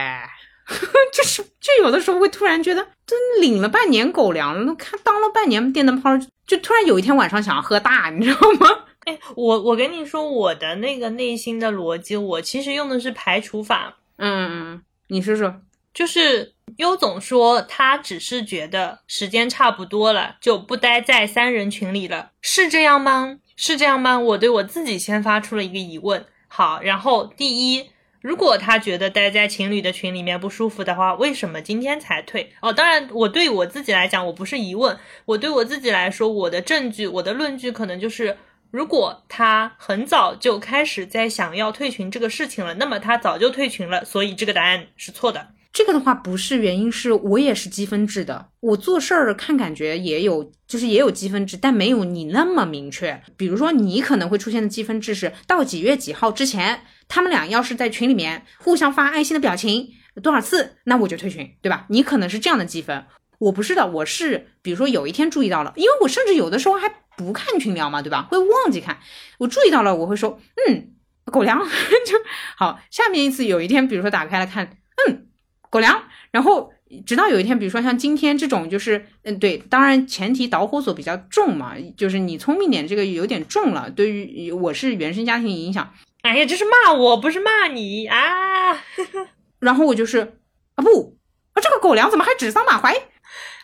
[1.14, 6.10] 就是就有的时候会突然觉得，真领了半年狗粮了，看当了半年电灯泡，
[6.48, 8.68] 就突然有一天晚上想要喝大，你知道吗？
[9.06, 13.96] 哎，我我跟你说我的那个内心的逻辑，我其实用的是排除法。
[14.18, 15.62] 嗯嗯，你说说，
[15.94, 23.38] 就是优总说他只是觉得时间差不多了，就不待在三人群里了，是这样吗？
[23.56, 24.18] 是这样吗？
[24.18, 26.26] 我对我自己先发出了一个疑问。
[26.48, 27.92] 好，然后第一。
[28.26, 32.52] 如果他觉得待在情侣的群里面不舒服的话，为什么今天才退？
[32.60, 38.36] 哦，当然，我对我自己来讲，我不是疑问，我对我自己来说，我的证据，我的论据可能就是，
[38.72, 45.50] 如果他很早就开始在想要退群这个事情了，那么他早就退群了，所以这个答案是错的。
[45.72, 53.22] 这个的话不是原因，是我也是积分制的，我做事儿看感觉也有，就是也有积分制，但没有你那么明确。
[53.38, 59.90] 比如说你可能会出现的积分制是到几月几号之前，他们俩要是在群里面互相发爱心的表情
[60.22, 61.86] 多少次，那我就退群，对吧？
[61.90, 63.06] 你可能是这样的积分，
[63.40, 68.28] 我不是的，我是比如说有一天注意到了，因为我甚至有的时候还不看群聊嘛，对吧？
[68.30, 69.00] 会忘记看，
[69.40, 70.92] 我注意到了，我会说，嗯，
[71.26, 71.60] 狗粮
[72.06, 72.18] 就
[72.58, 72.80] 好。
[72.90, 74.78] 下面一次有一天，比如说打开了看，
[75.08, 75.28] 嗯。
[75.72, 76.72] 狗粮，然后
[77.06, 83.90] 直到有一天，比如说像今天这种，就是嗯，对，当然前提导火索比较重嘛，就是你聪明点，这个有点重了。
[83.90, 85.92] 对于我是原生家庭影响，
[86.26, 88.74] 哎呀，这是骂我不是骂你啊。
[89.60, 90.40] 然后我就是
[90.74, 91.18] 啊不
[91.54, 92.96] 啊，这个狗粮怎么还指桑骂槐？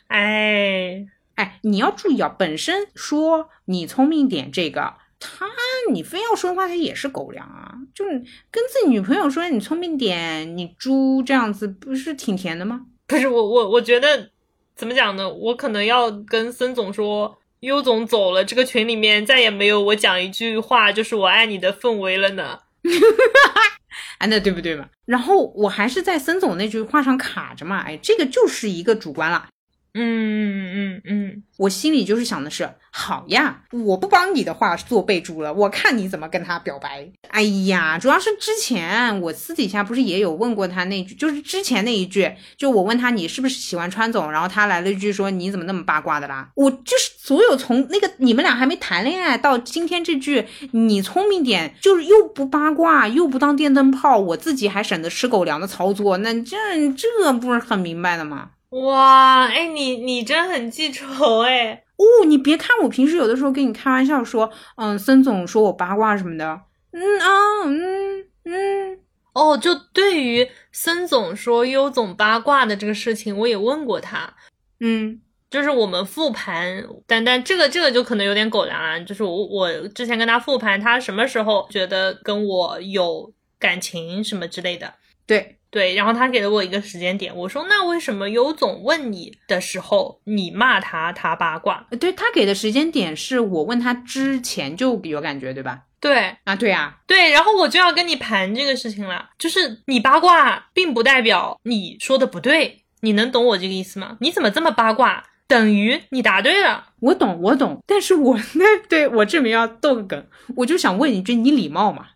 [0.08, 4.94] 哎哎，你要注意啊，本身说你聪明点这个。
[5.24, 5.48] 他，
[5.92, 7.76] 你非要说的话，他也是狗粮啊！
[7.94, 12.82] 就跟自己女朋友说你聪明点，你猪这样子，不是挺甜的吗？
[13.06, 14.32] 不是我，我我觉得
[14.76, 15.32] 怎么讲呢？
[15.32, 22.60] 我可能要跟孙总说，优总走了，这个群里面再也没有我讲一句话就是我爱你的氛围了呢。
[24.18, 24.88] 哎，那对不对嘛？
[25.06, 27.80] 然后我还是在森总那句话上卡着嘛。
[27.82, 29.48] 哎，这个就是一个主观了。
[29.94, 37.12] 嗯嗯嗯，我心里就是想的是，好呀，我不帮你的话做备注了，我看你怎么跟他表白。
[37.28, 46.50] 哎呀，主要是之前我私底下不是也有问过他那句，就是之前那一句，就我问他你是不是喜欢川总，然后他来了一句说你怎么那么八卦的啦？
[46.56, 56.58] 我就是所有从那个你们俩还没谈恋爱到今天这句你聪明点，就是又不八卦又不当电灯泡，我自己还省得吃狗粮的操作，那这
[56.94, 58.52] 这不是很明白的吗？
[58.72, 61.84] 哇，哎，你你真很记仇哎！
[61.98, 66.62] 哦，你别看我平时有的时候跟你开玩笑说，嗯，孙总说我八卦什么的，
[66.92, 67.28] 嗯啊，
[67.66, 69.00] 嗯嗯，
[69.34, 74.34] 哦，就对于孙总说优总八卦的这个事情，我也问过他，
[74.80, 84.94] 嗯，就是我们复盘，但但这个这个就可能有点狗粮啊，就是我我之前跟他复盘，他什么时候觉得跟我有感情什么之类的，
[85.28, 85.58] 对。
[85.72, 91.88] 对，然后他给了我一个时间点，我说那为什么尤总问你的时候，你骂他，他八卦？
[91.98, 95.84] 对他给的时间点是我问他之前就有感觉，对吧？
[96.02, 104.18] 对啊，对啊，对，然后我就要跟你盘这个事情了，就是你八卦，并不代表你说的不对，你能懂我这个意思吗？
[104.20, 105.24] 你怎么这么八卦？
[105.48, 112.08] 等于你答对了，我懂，我懂，但是我 那对我这明要逗个梗，我就想问一句，你礼貌吗？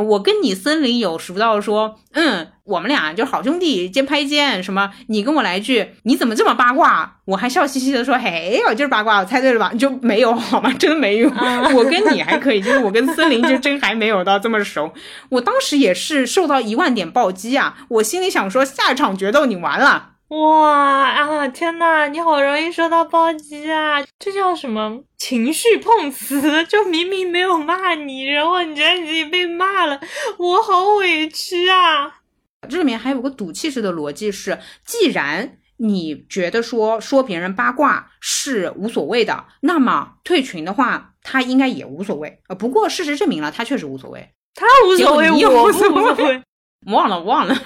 [0.00, 4.92] 我跟你森林有熟到说，嗯，我们俩就好兄弟，肩拍肩，什么？
[5.08, 7.16] 你跟我来句，你怎么这么八卦？
[7.26, 9.72] 我还笑嘻嘻的说，嘿，我就是八卦，我猜对了吧？
[9.78, 10.72] 就没有好吗？
[10.78, 11.28] 真没有。
[11.74, 14.92] 我跟你还可以，就是我跟森林就真还没有到这么熟。
[15.30, 20.10] 我当时也是受到一万点暴击啊，我心里想说，下一场决斗你完了。
[20.28, 21.48] 哇啊！
[21.48, 24.04] 天呐，你好容易受到暴击啊！
[24.18, 26.64] 这叫什么情绪碰瓷？
[26.64, 29.98] 就明明没有骂你，然后你觉得你自己被骂了，
[30.38, 32.20] 我好委屈啊！
[32.68, 42.40] 这里面还有个赌气式的逻辑是：既然你觉得说说别人八卦是无所谓的，那么退群的话，他应该也无所谓。
[42.48, 44.34] 呃，不过事实证明了，他确实无所谓。
[44.54, 45.88] 他无所谓，我不无所
[46.26, 46.42] 谓。
[46.92, 47.56] 忘了，忘了。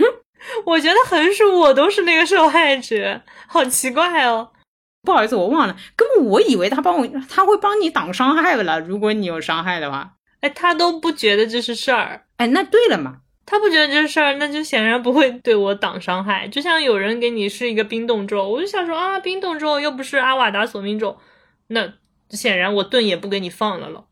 [0.65, 4.51] 我觉得横竖我都是那个受害者，好奇怪哦！
[5.03, 8.81] 不好意思，我忘了，根本我以为他帮我，他会帮你挡伤害了。
[8.81, 16.47] 如果你有伤害的话，哎，他都不觉得这是事儿，哎，那对了嘛，他不觉得这是事儿，那就显然不会对我挡伤害。
[16.47, 21.19] 就像有人给你是一个冰冻咒，我就想说啊，冰冻咒又不是阿瓦达索命咒，
[21.69, 21.93] 那
[22.31, 24.05] 显然我盾也不给你放了了，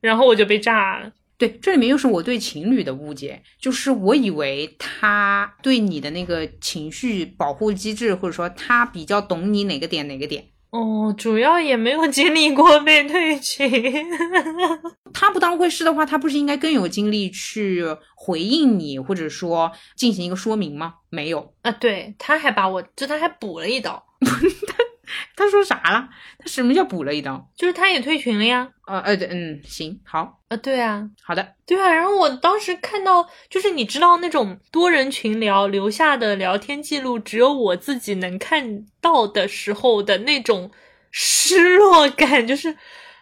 [0.00, 1.12] 然后我就被炸了。
[1.46, 10.46] 对，这里面又是我对情侣的误解，就是我以为他对你的那个情绪保护机制，或者说他比较懂你哪个点哪个点。
[10.70, 13.70] 哦，主要也没有经历过被退群。
[15.12, 17.84] 他不当回事的话，他不是应该更有精力去
[18.16, 20.94] 回应你，或者说进行一个说明吗？
[21.10, 24.02] 没有啊，对，他还把我，就他还补了一刀。
[24.20, 24.32] 他
[25.50, 26.08] 说啥了？
[26.38, 27.50] 他什么叫补了一刀？
[27.56, 28.68] 就是他也退群了呀。
[28.86, 31.92] 呃呃，嗯，行，好啊，对啊，好的，对啊。
[31.92, 40.70] 然后我当时看到，就是你知道那种多人群聊留下的聊天记录，只有我自己能看到的时候的那种
[41.10, 42.76] 失落感，就是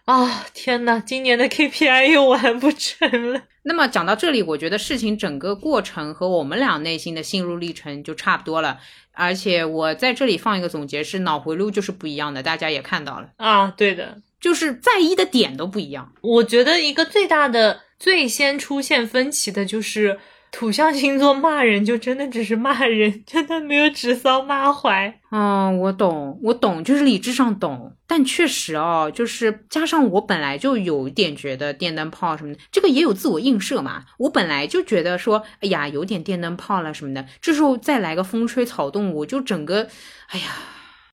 [0.06, 3.42] 啊，天呐，今年的 KPI 又完不成了。
[3.64, 8.80] 那么讲到这里，我觉得事情整个过程和我们俩内心的心路历程就差不多了。
[9.12, 16.12] 而且我在这里放一个总结，是脑回路就是不一样的，大家也看到了啊，对的，就是在意的点都不一样。
[16.20, 20.18] 我觉得一个最大的、最先出现分歧的就是。
[20.52, 25.18] 土象星座骂人就真的只是骂人， 真的没有指桑骂槐。
[25.30, 34.04] 嗯，我懂，我懂，就是理智上懂，但确实哦，就是加上我本来就有点觉得电灯泡什么的，这个也有自我映射嘛。
[34.18, 39.88] 我本来就觉得说，哎呀，有点电灯泡了什么的，这时候再来个风吹草动，我就整个，
[40.28, 40.46] 哎呀。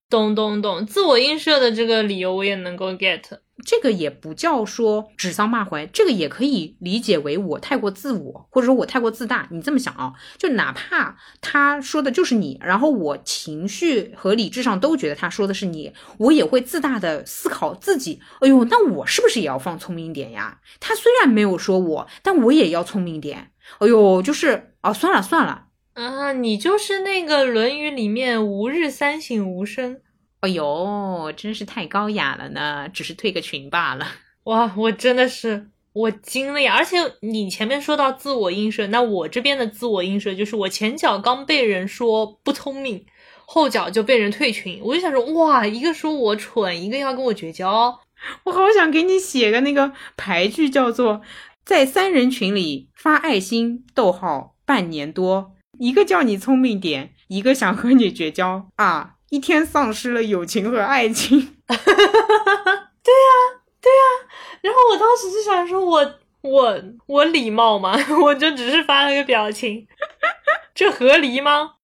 [0.10, 3.22] 懂懂懂，自我映射的这个理由我也能够 get，
[3.66, 9.48] 这个也不叫说指桑骂槐，这个也可以理解为我太过自我，或者说我太过自大。
[9.52, 20.60] 你这么想啊，就哪怕他说的就是你，然后我情绪和理智上都觉得他说的是你，我也会自大的思考自己，哎呦，那我是不是也要放聪明点呀？
[20.80, 23.52] 他虽然没有说我，但我也要聪明点。
[23.80, 25.66] 哎呦，就是啊，算了算了。
[25.94, 30.02] 啊，你就是那个《论语》里面“吾日三省吾身”。
[30.42, 32.88] 哎呦，真是太高雅了呢！
[32.94, 34.08] 只是退个群罢了。
[34.46, 36.76] 哇，我真的是我惊了呀！
[36.76, 43.06] 而且你前面说到自我映射，那我这边的自我映射就是我前脚刚被人说不聪明，
[43.46, 44.80] 后脚就被人退群。
[44.82, 48.00] 我就想说，哇，一个说我蠢，一个要跟我绝交。
[48.46, 51.22] 我好想给你写个那个牌句，叫做
[51.66, 55.52] 在三人群里发爱心，逗号半年多。
[55.78, 59.16] 一个叫你聪明点，一个想和你绝交啊！
[59.30, 61.40] 一天丧失了友情和爱情。
[61.68, 63.32] 对呀，
[63.82, 64.04] 对呀。
[64.62, 67.98] 然后我当时就想说，我我我礼貌吗？
[68.22, 69.88] 我就只是发了个表情，
[70.76, 71.76] 这合理吗？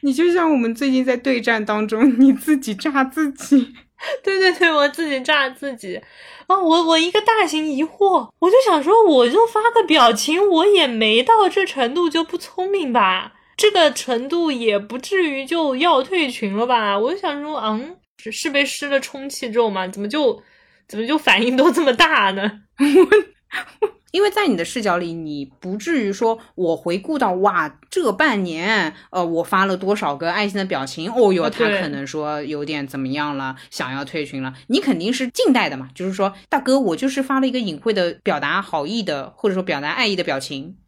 [0.00, 3.74] 你就像我们最近在对战当中，你自己炸自己。
[4.22, 6.00] 对对对，我自己炸自己。
[6.46, 13.32] 啊，我我一个大型疑惑，我就想说，我就发个表情，我也没到这程度就不聪明吧。
[13.58, 16.96] 这个程度也不至于就要退群了吧？
[16.96, 19.86] 我就想说，嗯，是被施了充气咒吗？
[19.88, 20.40] 怎么就
[20.86, 22.62] 怎么就反应都这么大呢？
[24.12, 31.12] 因为在你的视角里，你不至于说我回顾到哇，这半年，呃，我发了多少个爱心的表情？
[31.12, 34.54] 哦哟，他可能说有点怎么样了，想要退群了。
[34.68, 40.78] 你肯定是近代的嘛，就是说，大哥，我就是发了一个隐晦的表达好意的，或者说表达爱意的表情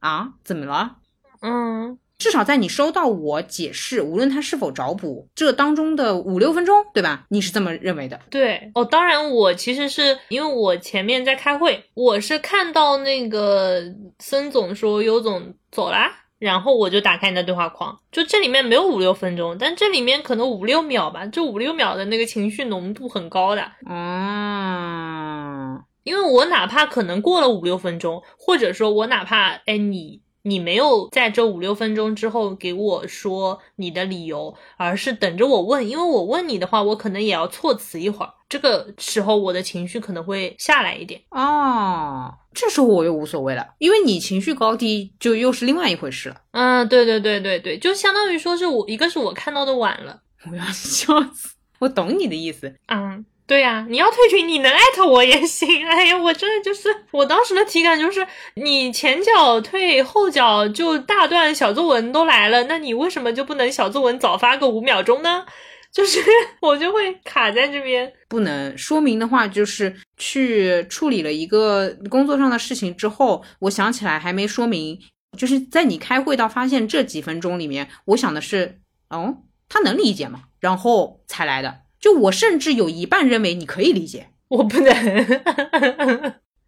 [0.00, 0.34] 啊？
[0.44, 0.96] 怎么了？
[1.40, 1.98] 嗯。
[2.18, 7.24] 至少在你收到我解释，无论他是否找补，这当中的五六分钟，对吧？
[7.28, 8.20] 你是这么认为的？
[8.28, 13.82] 对哦，当然，我其实是因为我前面在开会，我是看到那个
[14.18, 16.10] 孙总说尤总走啦，
[16.40, 23.62] 然后我就打开你的对话框，就这里面没有五六分钟，但这里面可能五六秒吧，这五六秒的那个情绪浓度很高的。
[23.88, 41.20] 嗯，因为我哪怕可能过了五六分钟，或者说我哪怕哎你你没有在这五六分钟之后给我说你的理由，而是等着我问，因为我问你的话，我可能也要措辞一会儿，这个时候我的情绪可能会下来一点。
[41.30, 46.40] 哦，这时候我又无所谓了，因为你情绪高低就又是另外一回事了。
[46.52, 52.74] 嗯，对对对对对，就相当于说是我一个是我看到的晚了，我要笑死，我懂你的意思。
[52.86, 53.24] 嗯。
[53.48, 55.86] 对呀、你要退群，你能艾特我也行。
[55.88, 58.26] 哎呀，我真的就是我当时的体感就是，
[58.56, 65.46] 你前脚退，后脚就大段小作文都来了，那你为什么就不能小作文早发个五秒钟呢？
[65.90, 66.20] 就是
[66.60, 68.12] 我就会卡在这边。
[68.28, 75.00] 不能说明的话，就是去处理了一个工作上的事情之后，我想起来还没说明，
[75.38, 78.78] 就是在你开会到发现这几分钟里面，我想的是，
[79.08, 79.38] 哦，
[79.70, 80.42] 他能理解吗？
[80.60, 81.87] 然后才来的。
[82.00, 84.86] 就我甚至有一半认为你可以理解， 我不能，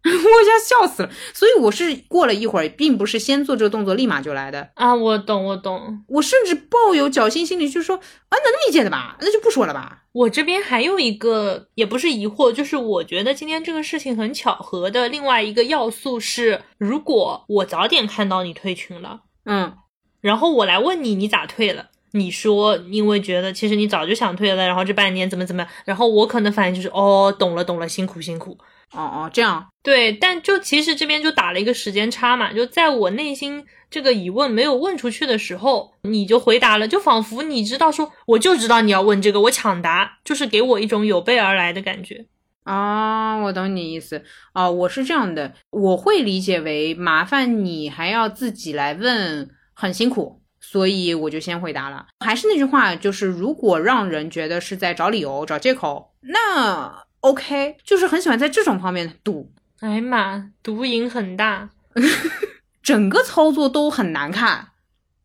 [0.03, 1.09] 我要笑死了。
[1.33, 4.71] 所以我是过了一会儿，并不是先做这个动作立马就来的。
[4.75, 4.93] 啊！
[4.95, 6.03] 我懂，我懂。
[6.07, 10.03] 我甚至抱有侥幸心理，就说啊，能理解的吧，那就不说了吧。
[10.13, 19.77] 我这边还有一个，也不是疑惑，就是我觉得今天这个事情很巧合的另外一个要素是，如果我早点看到你退群了，嗯，
[20.19, 21.91] 然后我来问你，你咋退了？
[22.11, 28.57] 你说因为觉得其实你早就想退了，然后这半年怎么怎么样，然后我可能反应就是哦，懂了懂了，辛苦辛苦。
[28.93, 42.25] 哦哦，这样，对，但就其实这边就打了一个时间差嘛，就在我内心这个疑问没有问出去的时候，你就回答了，就仿佛你知道说，我就知道你要问这个，我抢答，就是给我一种有备而来的感觉。
[42.63, 50.40] 啊、我懂你意思啊、我是这样的，我会理解为麻烦你还要自己来问，很辛苦，
[50.71, 52.07] 所以我就先回答了。
[52.21, 59.51] 还是那句话，就是如果让人觉得是在找理由、找借口，那 OK，就是很喜欢在这种方面赌，
[59.81, 61.71] 哎呀妈，毒瘾很大。
[62.81, 64.69] 整个操作都很难看，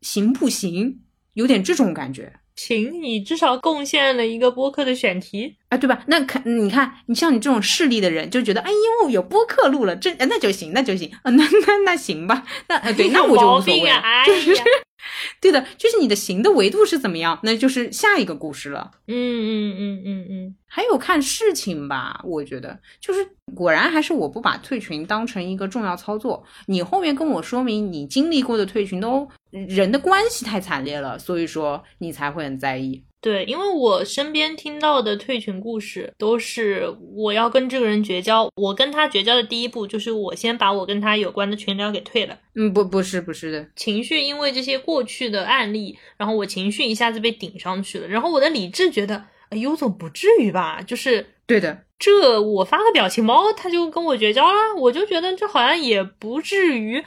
[0.01, 0.99] 行不行？
[1.31, 2.41] 有点这种感觉。
[2.57, 5.55] 行，你至少贡献了一个播客的选题。
[5.69, 6.03] 啊，对吧？
[6.07, 8.71] 那看，你看，你像你这种势利的人，就觉得，哎
[9.03, 13.95] 呦，有播客录了，这哎那就行，那就行啊，那那那行吧，那呃对， 那我就无所谓了。
[13.95, 14.23] 啊！
[14.23, 14.55] 哎就是，
[15.39, 18.91] 对的，就是你的行的维度是怎么样，那就是下一个故事了。
[19.07, 26.43] 嗯嗯嗯嗯嗯，还有看事情吧，我觉得就是果然还是我不把退群当成一个重要操作。
[26.67, 33.03] 你后面跟我说明你经历过的退群都人的关系太惨烈了，所以说你才会很在意。
[33.19, 42.37] 对，因为我身边听到的退群故事都是我要跟这个人绝交，我跟他绝交的第一步就是我先把我跟他有关的群聊给退了。
[42.55, 50.81] 嗯，不，不是，不是的，情绪因为这些过去的案例，然后我情绪一下子被顶上去了，然后我的理智觉得，哎，尤总不至于吧？
[50.83, 57.03] 就是对的，这我发个表情包，他就跟我绝交了，我就觉得这好像也不至于，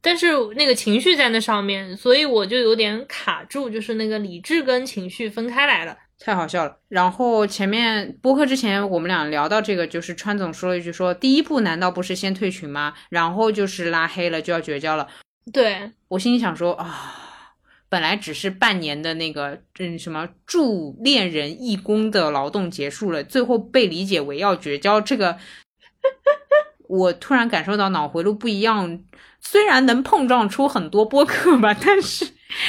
[0.00, 5.96] 但是那个情绪在那上面，所以我就有点卡住，就是那个理智跟情绪分开来了。
[6.20, 6.76] 太好笑了。
[6.88, 12.94] 然后前面播客之前，我们俩聊到这个，就是川总说了一句说，第一步难道不是先退群吗？
[13.08, 15.08] 然后就是拉黑了，就要绝交了。
[15.52, 17.54] 对，我心里想说啊，
[17.88, 25.38] 本来只是半年的那个嗯什么助恋人义工的劳动结束了，最后被理解为要绝交，这个
[26.88, 29.00] 我突然感受到脑回路不一样。
[29.40, 32.24] 虽然能碰撞出很多播客吧，但是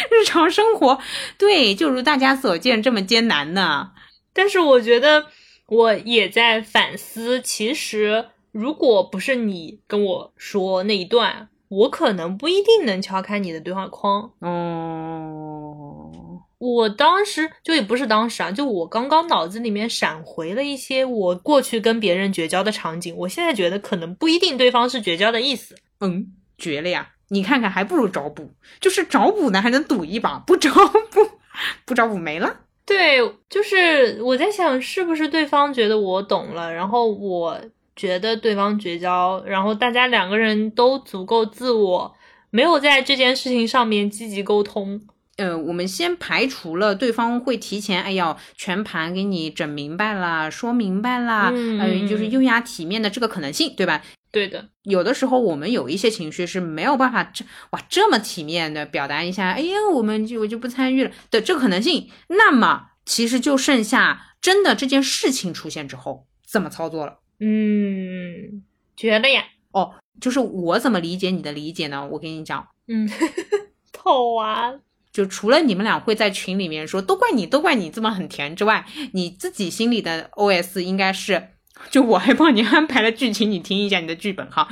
[0.09, 0.99] 日常生活
[1.37, 3.91] 对就如大家所见这么艰难呢。
[4.33, 5.25] 但是我觉得
[5.67, 14.31] 我也在反思，其实如果不是你跟我说那一段，我可能不一定能敲开你的对话框。
[14.39, 16.09] 哦，
[16.57, 25.75] 我当时就也不是当时啊，就我刚刚脑子里面闪回了一些我过去跟别人绝交的场景，我现在觉得可能不一定对方是绝交的意思。
[25.99, 27.09] 嗯，绝了呀！
[27.29, 31.39] 你看看，还不如找补，就是找补呢，还能赌一把，不找补，
[31.85, 32.61] 不找补没了。
[32.85, 37.61] 对，就是我在想，是不是对方觉得我懂了，然后我
[37.95, 42.15] 觉得对方绝交，然后大家两个人都足够自我，
[42.49, 44.99] 没有在这件事情上面积极沟通。
[45.37, 54.01] 呃，我们先排除了对方会提前，哎呀，全盘给你整明白啦，说明白啦，嗯呃，就是优雅体面的这个可能性，对吧？
[54.31, 67.19] 对的，有的时候我们有一些情绪是没有办法这哇这么体面的表达一下，哎呀，我们就我就不参与了的这个可能性，那么其实就剩下真的这件事情出现之后怎么操作了。
[67.39, 68.63] 嗯，
[68.95, 72.07] 绝了呀，哦，就是我怎么理解你的理解呢？
[72.11, 73.09] 我跟你讲，嗯，
[73.91, 74.73] 透啊，
[75.11, 81.49] 就除了你们俩会在群里面说都怪你，都怪你这么很甜之外，你自己心里的 OS 应该是
[81.89, 84.67] 就我还帮你安排了剧情，你听一下你的剧本哈。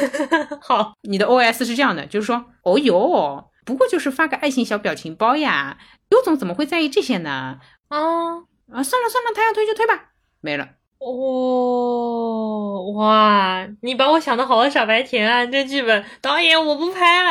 [0.60, 5.78] 好，你的 OS 是这样的，就是说，哦哟，不过就是发个爱心小表情包呀，
[6.10, 7.58] 优总怎么会在意这些呢？
[7.88, 7.98] 啊，
[8.72, 10.68] 啊，算了算了，他要推就推吧，没了。
[10.98, 15.44] 哦，哇，你把我想的好傻白甜啊！
[15.44, 17.30] 这剧本导演我不拍了。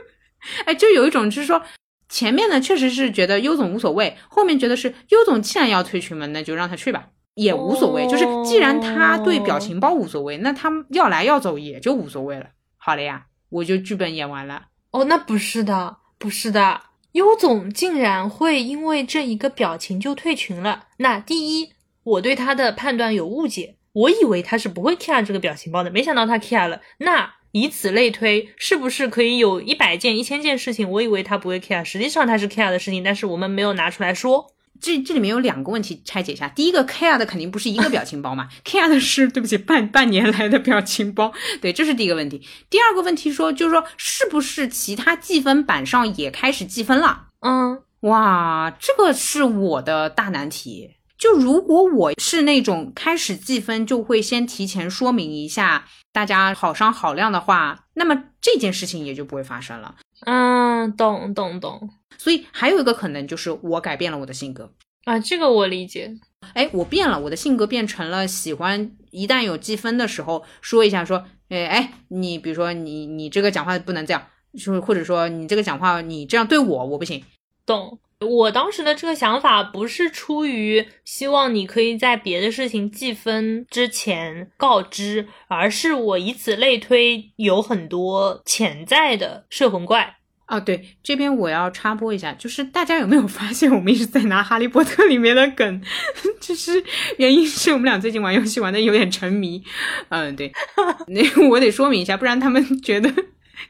[0.64, 1.62] 哎，就有一种就是说，
[2.08, 8.06] 前面呢确实是觉得优总无所谓，后面觉得是优总既然要退群门，那就让他去吧，也无所谓。
[8.06, 12.46] 就是既然他对表情包无所谓，那他要来要走也就无所谓了。
[12.76, 14.66] 好了呀，我就剧本演完了。
[14.90, 16.80] 哦，那不是的，不是的，
[17.12, 20.88] 优总竟然会因为这一个表情就退群了。
[20.98, 21.72] 那第一。
[22.04, 26.80] 我对他的判断有误解，我以为他是不会 care 这个表情包的，没想到他 care 了。
[26.98, 30.90] 那以此类推，是不是可以有一百件、一千件事情？
[30.90, 34.48] 我以为他不会 care，实际上他是 care 的事情，但是我们没有拿出来说。
[34.82, 36.48] 这这里面有两个问题拆解一下。
[36.48, 41.32] 第一个 care 的肯定不是一个表情包嘛，care 的是对不起半半年来的表情包。
[41.60, 42.42] 对，这是第一个问题。
[42.68, 47.28] 第二个问题说就是说，是不是其他计分板上也开始计分了？
[47.40, 50.96] 嗯，哇，这个是我的大难题。
[51.16, 59.94] 就如果我是那种开始计分就会先提前说明一下，大家好商好量的话，那么这件事情也就不会发生了。
[60.24, 61.90] 嗯，懂懂懂。
[62.18, 64.72] 所以还有一个可能就是我改变了我的性格
[65.04, 66.14] 啊，这个我理解。
[66.54, 74.26] 哎，我变了，我的性格变成了喜欢一旦有积分的时候说一下，说，哎哎，你比如说你你这个讲话不能这样，
[74.58, 77.24] 就或者说你这个讲话你这样对我我不行，
[77.64, 77.98] 懂。
[78.22, 90.16] 我当时的这个想法不是出于希望你可以在别的事情计分之前告知，而是我以此类推，有很多潜在的摄魂怪
[90.46, 90.58] 啊。
[90.60, 95.82] 对，这边我要插播一下，就是大家有没有发现，我们一直在拿《哈利波特》里面的梗，
[96.40, 96.82] 就是
[97.18, 99.62] 原因是我们俩最近玩游戏玩的有点沉迷。
[100.08, 100.52] 嗯，对，
[101.08, 103.12] 那我得说明一下，不然他们觉得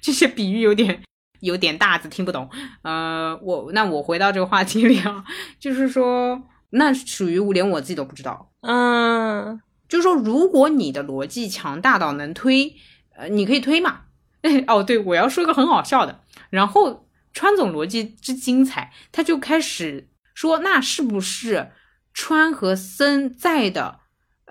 [0.00, 1.02] 这些比喻有点。
[1.42, 2.48] 有点大字听不懂，
[2.82, 5.24] 呃，我那我回到这个话题里啊，
[5.58, 6.40] 就是说，
[6.70, 12.76] 那属于连我自己都不知道，嗯，就是说，如果你的逻辑强大到能推，
[13.16, 14.02] 呃，你可以推嘛。
[14.66, 16.20] 哦，对，我要说个很好笑的，
[16.50, 21.70] 然后川总逻辑之精彩，他就开始说，那是不是
[22.14, 24.00] 川和森在的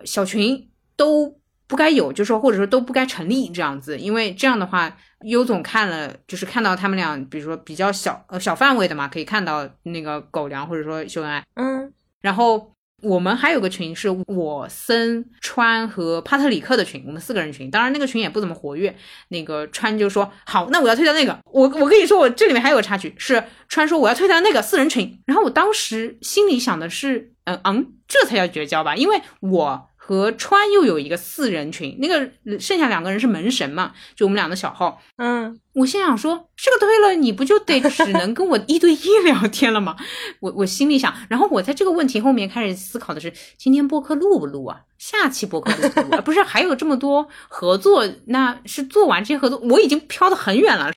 [0.05, 1.40] 小群都
[1.72, 4.95] 不该有，就说或者说都不该成立这样子，因为这样的话。
[5.26, 18.97] 优总看了，就是看到他们俩，比如说比较小呃小范围的嘛，可以看到那个狗粮或者说秀恩爱，嗯，然后我们还有个群是我森川和帕特里克的群，我们四个人群，当然那个群也不怎么活跃。
[19.28, 29.88] 那个川就说好，那我要退掉那个，我我跟你说，我这里面还有个插曲，是川说我要退掉那个四人群，然后我当时心里想的是，嗯嗯，这才叫绝交吧，因为我。
[30.04, 32.28] 和川又有一个四人群，那个
[32.60, 34.99] 剩下两个人是门神嘛，就我们俩的小号。
[35.18, 39.95] 嗯，我心想说，这个推了你不就得只能跟我一对一聊天了吗？
[40.39, 44.82] 我我心里想，然后我在这个问题后面开始思考的是，今天播客录不录啊？
[44.97, 46.22] 下期播客录不录？
[46.24, 48.04] 不是还有这么多合作？
[48.26, 50.91] 那是做完这些合作，我已经飘得很远了。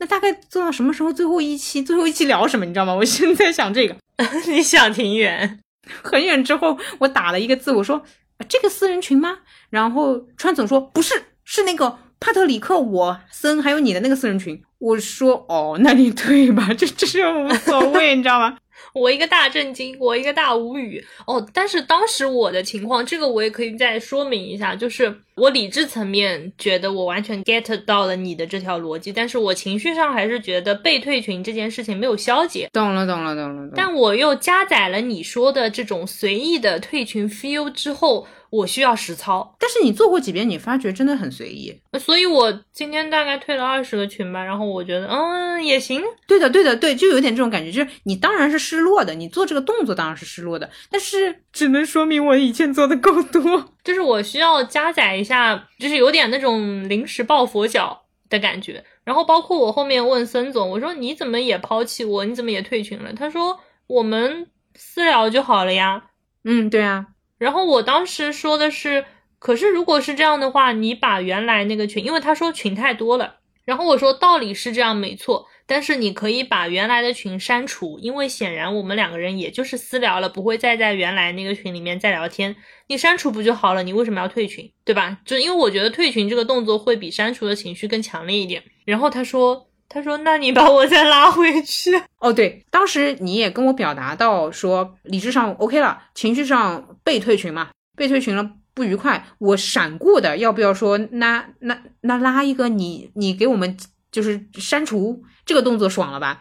[0.00, 1.12] 那大概做到什么时候？
[1.12, 2.66] 最后一期，最后一期聊什么？
[2.66, 2.92] 你知道吗？
[2.92, 3.94] 我现在想这个，
[4.50, 5.60] 你想挺远，
[6.02, 8.02] 很远之后，我打了一个字，我说。
[8.50, 9.38] 这个私人群吗？
[9.70, 14.60] 然后川总说不是，是那个帕特里克、我森还有你的那个私人群。
[14.78, 18.58] 我说哦，那你退吧， 这这是无所谓，你知道吗？
[18.94, 21.46] 我一个大震惊，我一个大无语哦。
[21.52, 32.68] 但是当时我的情况，这个我也可以再说明一下，就是我理智层面觉得我完全 get 到了你的这条逻辑，但是我情绪上还是觉得被退群这件事情没有消解。
[32.72, 33.72] 懂了，懂了，懂了懂。
[33.76, 38.26] 但我又加载了你说的这种随意的退群 feel 之后。
[38.50, 46.02] 我需要实操，但是你做过几遍，你发觉真的很随意，所以我今天大概退了二十个群吧，然后我觉得，嗯，也行。
[46.26, 58.84] 对的，对的，对，就有点这种感觉，就是你当然是失落的，你做这个动作当然是失落的，但是只能说明我以前做的够多，就是我需要加载一下，就是有点那种临时抱佛脚的感觉。
[59.04, 63.12] 然后包括我后面问孙总，我说你怎么也抛弃我，你怎么也退群了？
[63.12, 66.02] 他说我们私聊就好了呀。
[66.44, 67.06] 嗯，对啊。
[67.40, 69.06] 然后我当时说的是，
[69.38, 82.54] 可是如果是这样的话，你把原来那个群，因为他说群太多了，然后我说道理是这样没错，但是你可以把原来的群删除，因为显然我们两个人也就是私聊了，不会再在原来那个群里面再聊天，
[82.88, 83.82] 你删除不就好了？
[83.82, 85.18] 你为什么要退群，对吧？
[85.24, 88.62] 就因为我觉得退群这个动作会比删除的情绪更强烈一点。
[88.84, 89.69] 然后他说。
[89.92, 103.76] 他说：“那你把我再拉回去。”哦，对，当时你也跟我表达到说，理智上 OK 了，情绪上被退群嘛，被退群了不愉快，我闪过的，要不要说那那那拉一个你你给我们
[104.12, 106.40] 就是删除这个动作爽了吧？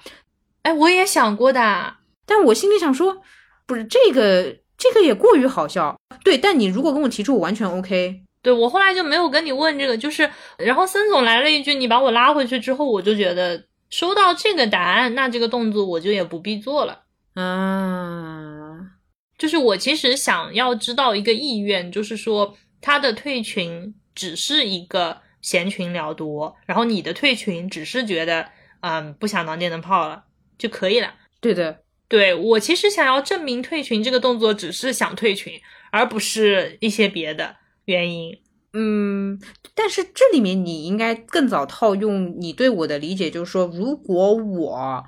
[0.61, 1.95] 哎，我也想过的，
[2.27, 3.23] 但我心里想说，
[3.65, 5.99] 不是这个这个也过于好笑。
[6.23, 8.21] 对，但你如果跟我提出，我完全 OK。
[8.41, 17.03] 对我后来就没有跟你问这个，就是然后森总来了一句，你把我拉回去之后，我就觉得收到这个答案，那这个动作我就也不必做了。
[17.35, 18.91] 嗯，
[19.37, 28.49] 就是我其实想要知道一个意愿，就是说他的退群只是一个闲群聊多，然后你的退群只是觉得
[28.81, 30.23] 嗯不想当电灯泡了
[30.57, 31.13] 就可以了。
[31.41, 35.53] 对的，对我其实想要证明退群这个动作只是想退群，
[35.91, 37.57] 而不是一些别的。
[37.89, 38.39] 原因，
[38.73, 39.39] 嗯，
[39.73, 45.03] 但是这里面你应该更早套用你对我的理解，就是说，如果我，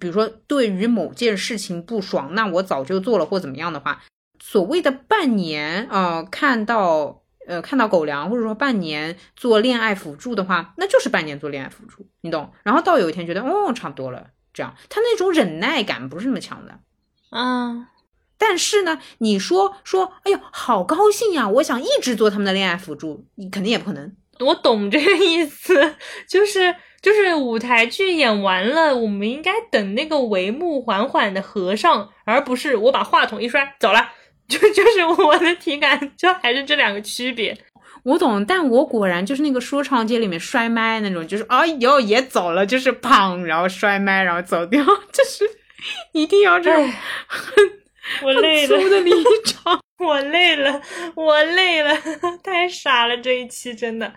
[0.00, 4.02] 比如说对于某件事情不爽，那我早就做了或怎么样的话，
[4.40, 12.50] 所谓的半年啊，看到呃看到狗粮，或者说半年做恋爱辅助的话，那就是半年做恋爱辅助，你懂？
[12.64, 16.80] 然后到有一天觉得哦差不多了，这样他那种忍耐感不是那么强的，
[17.30, 17.86] 嗯。
[18.38, 21.48] 但是呢，你说说，哎呦，好高兴呀！
[21.48, 24.12] 我想一直做他们的恋爱辅助，你肯定也不可能。
[24.40, 25.94] 我懂这个意思，
[26.28, 34.12] 就是就是舞台剧演完了，我们应该等那个帷幕缓缓的合上，而不是我把话筒一摔走了。
[34.46, 37.58] 就就是我的体感，就还是这两个区别。
[38.04, 45.44] 我懂，但我果然就是那个说唱界里面摔麦那种，就是哎呦也走了，就是砰，然后摔麦，然后走掉， 就是
[46.12, 46.92] 一定要这种。
[48.22, 49.10] 我累了，的离
[49.44, 50.80] 场， 我累了，
[51.14, 51.94] 我累了，
[52.42, 54.12] 太傻了这一期真的。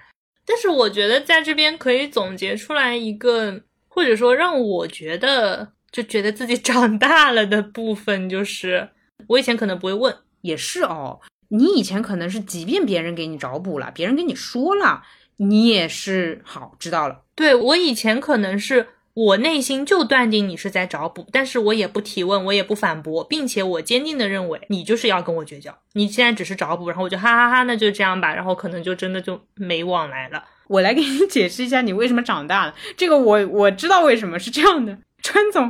[0.45, 8.89] 但是我觉得在这边可以总结出来一个，或者说让我觉得就觉得自己长大了的部分，就是
[9.27, 11.19] 我以前可能不会问，也是哦。
[11.49, 15.03] 你以前可能是，即便别人给你找补了，别人跟你说了，
[15.37, 17.23] 你也是好知道了。
[17.35, 18.87] 对我以前可能是。
[19.19, 25.77] 我内心就断定你是在找补，但是我也不提问，我也不反驳，并且我坚定的认为你就是要跟我绝交。
[25.93, 30.41] 你现在只是找补，然后我就哈哈哈，那就这样吧，然后可能就真的就没往来了。
[30.69, 32.73] 我来给你解释一下你为什么长大了。
[32.95, 34.97] 这个我我知道为什么是这样的。
[35.21, 35.69] 川总，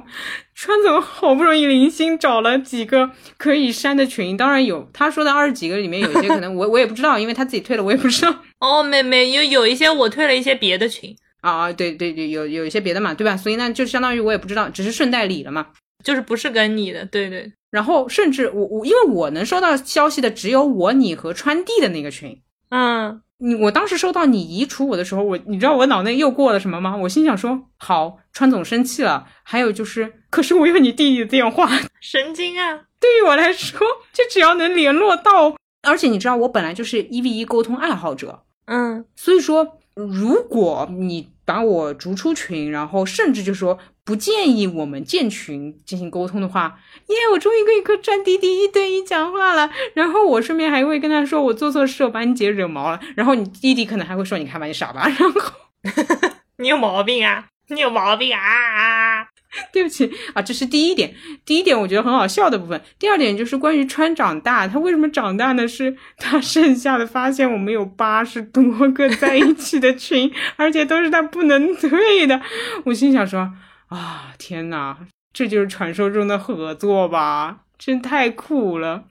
[0.54, 8.44] 川总好不容易零星找了几个可以删的群，当然有他说的二十几个里面有一些可能我我也不知道，因为他自己退了，我也不知道。
[8.60, 11.16] 哦，没没有有一些我退了一些别的群。
[11.42, 13.36] 啊对对对，有有一些别的嘛，对吧？
[13.38, 15.68] 所以那就相当于我也不知道，只是顺带理了嘛，
[16.04, 17.52] 就是不是跟你的，对对。
[17.72, 26.98] 然后甚至我我因为我能收到消息的只有我你和川地的那个群，嗯，你我当时收到你移除我的时候，我你知道我脑内又过了什么吗？
[26.98, 29.28] 我心想说，好，川总生气了。
[29.44, 31.70] 还有就是，可是我有你弟弟的电话，
[32.02, 32.86] 神经啊！
[33.00, 33.80] 对于我来说，
[34.12, 39.79] 就只要能联络到，而且你知道我本来就是一 v 一沟通爱好者，嗯，所以说。
[40.08, 49.70] 如果你把我逐出群，然后甚至就说不建议我们建群进行沟通的话，耶，我终于可以跟战弟弟一对一讲话了。
[49.96, 53.00] 然后我顺便还会跟他说我做错事，我把你姐惹毛了。
[53.16, 55.08] 然后你弟弟可能还会说你看把，你傻吧。
[55.08, 55.42] 然后
[56.58, 59.28] 你有毛病啊，你有毛病啊啊。
[59.74, 61.14] 对不起啊，这是第一点。
[61.44, 62.80] 第一点我觉得很好笑的部分。
[63.00, 65.68] 第二点就是关于川长大，他为什么长大呢？
[65.68, 72.40] 是他剩下的发现，我们有八十多个在一起的群，而且都是他不能退的。
[72.86, 73.52] 我心想说
[73.88, 74.98] 啊，天呐，
[75.34, 77.62] 这就是传说中的合作吧？
[77.78, 79.06] 真太酷了！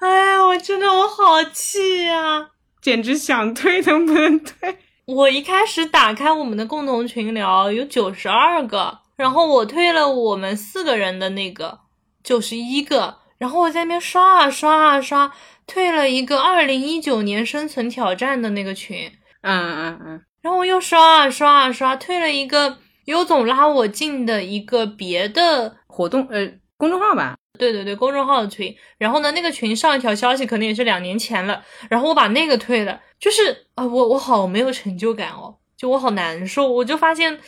[0.00, 2.48] 哎呀，我真的我好气呀，
[2.80, 4.78] 简直想退都不能退。
[5.04, 9.00] 我一开始打开我们的共同群聊，有九十二个。
[9.20, 11.80] 然后我退了我们四个人的那个
[12.24, 15.30] 九十一个，然后我在那边刷啊刷啊刷，
[15.66, 19.12] 退了一个二零一九年生存挑战的那个群，
[19.42, 37.38] 嗯嗯嗯，然后我又刷啊刷啊刷，退了一个优总拉我进的一个别的活动，呃，公众号吧，对对对，公众号的群，然后呢，那个群上一条消息可能也是两年前了，然后我把那个退了，就是啊，我我好没有成就感哦，就我好难受，我就发现。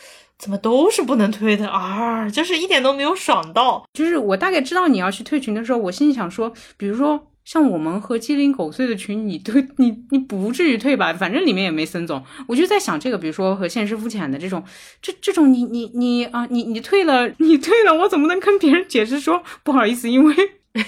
[0.43, 2.29] 怎么都是不能退的啊！
[2.29, 3.85] 就是一点都没有爽到。
[3.93, 11.13] 就是我大概知道你要去退群的时候，我心里想说，比如说像我们和鸡零狗碎的群，你退你你不至于退吧？
[11.13, 12.21] 反正里面也没森总。
[12.49, 14.61] 我就在想这个，比如说和现实肤浅的这种，
[15.01, 20.35] 这这种你你你啊，你你退了，你退了，我怎么能跟别人解释说不好意思，因为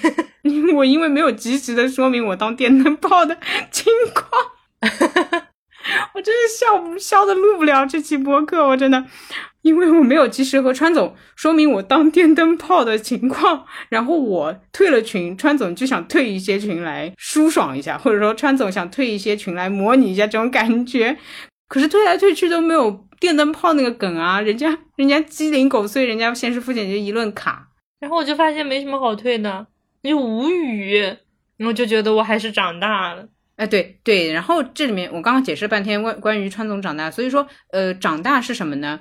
[0.74, 3.38] 我因为没有及时的说明我当电灯泡的
[3.70, 5.45] 情况。
[6.14, 9.04] 我真是笑笑的录不了这期播客，我真的
[9.62, 21.16] 因为我没有及时和川总说明我当电灯泡的情况，然后我退了群，川总就想退一些群来舒爽一下，或者说川总想退一些群来模拟一下这种感觉。
[21.68, 27.68] 可是退来退去都没有电灯泡那个梗啊，人家人家鸡零狗碎，人家现实复检就一论卡，
[27.98, 29.66] 然后我就发现没什么好退的，
[30.02, 31.16] 就无语，
[31.58, 33.26] 我就觉得我还是长大了。
[33.56, 39.00] 哎，对对，然后这里面我刚刚解释半天关关于川总长大，所以说呃，长大是什么呢？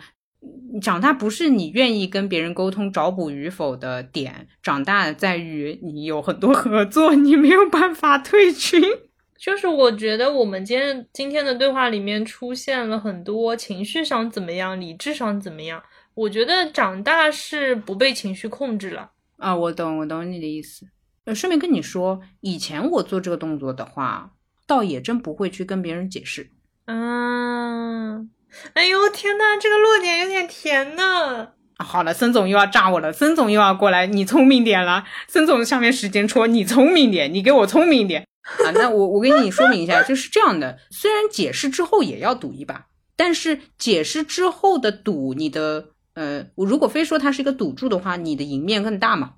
[0.82, 8.82] 长大不是你愿意跟别人沟通找补与否的点，长大在于你有很多合作，你没有办法退群。
[9.38, 15.84] 就是我觉得我们今天今天的对话里面出现了很多情绪上怎么样，理智上怎么样。
[16.14, 19.56] 我觉得长大是不被情绪控制了啊。
[19.56, 20.88] 我懂，我懂你的意思。
[21.26, 24.32] 呃，顺便跟你说，以前我做这个动作的话，
[24.68, 26.52] 倒也真不会去跟别人解释。
[26.86, 28.30] 嗯。
[28.74, 31.50] 哎呦天呐，这个落点有点甜呢。
[31.78, 35.04] 好了，孙总又要炸我了，孙总又要过来，你聪明点了。
[35.28, 38.26] 孙总下面时间戳你聪明点，你给我聪明点
[38.66, 38.72] 啊。
[38.72, 40.80] 那我我给你说明一下，就是这样的。
[40.90, 42.88] 虽然解释之后也要赌一把，
[43.18, 49.34] 但是解释之后的赌，你的呃，我如果非说它是一个赌注的话，你的赢面更大嘛，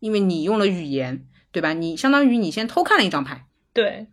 [0.00, 1.74] 因为你用了语言，对吧？
[1.74, 4.08] 你相当于你先偷看了一张牌，对，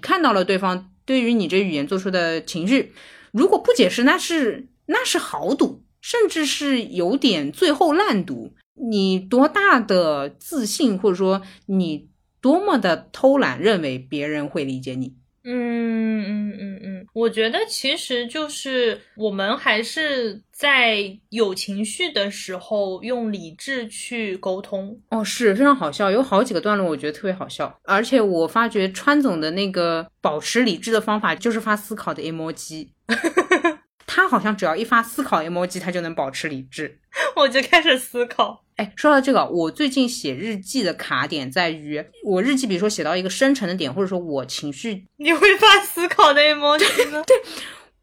[0.00, 2.92] 看到了对方对于你这语言做出的情绪。
[3.32, 8.54] 如果不解释，那是那是豪赌，甚至是有点最后烂赌。
[8.78, 12.08] 你多大的自信，或者说你
[12.40, 15.14] 多么的偷懒，认为别人会理解你？
[15.44, 25.00] 嗯嗯嗯嗯，我觉得其实就是我们还是在有情绪的时候用理智去沟通。
[25.08, 32.88] 哦，是非常好笑，有好几个段落我觉得特别好笑，而且我发觉川总的那个保持理智的方法就是发思考的 emoji。
[34.06, 36.98] 他好像只要一发思考 emoji，他就能保持理智。
[37.36, 38.64] 我就开始思考。
[38.76, 47.22] 哎，说到这个，我最近写日记的卡点在于，我日记比如说写到一个深沉的点，或者说我情绪，你会发思考的 emoji 吗？
[47.26, 47.36] 对，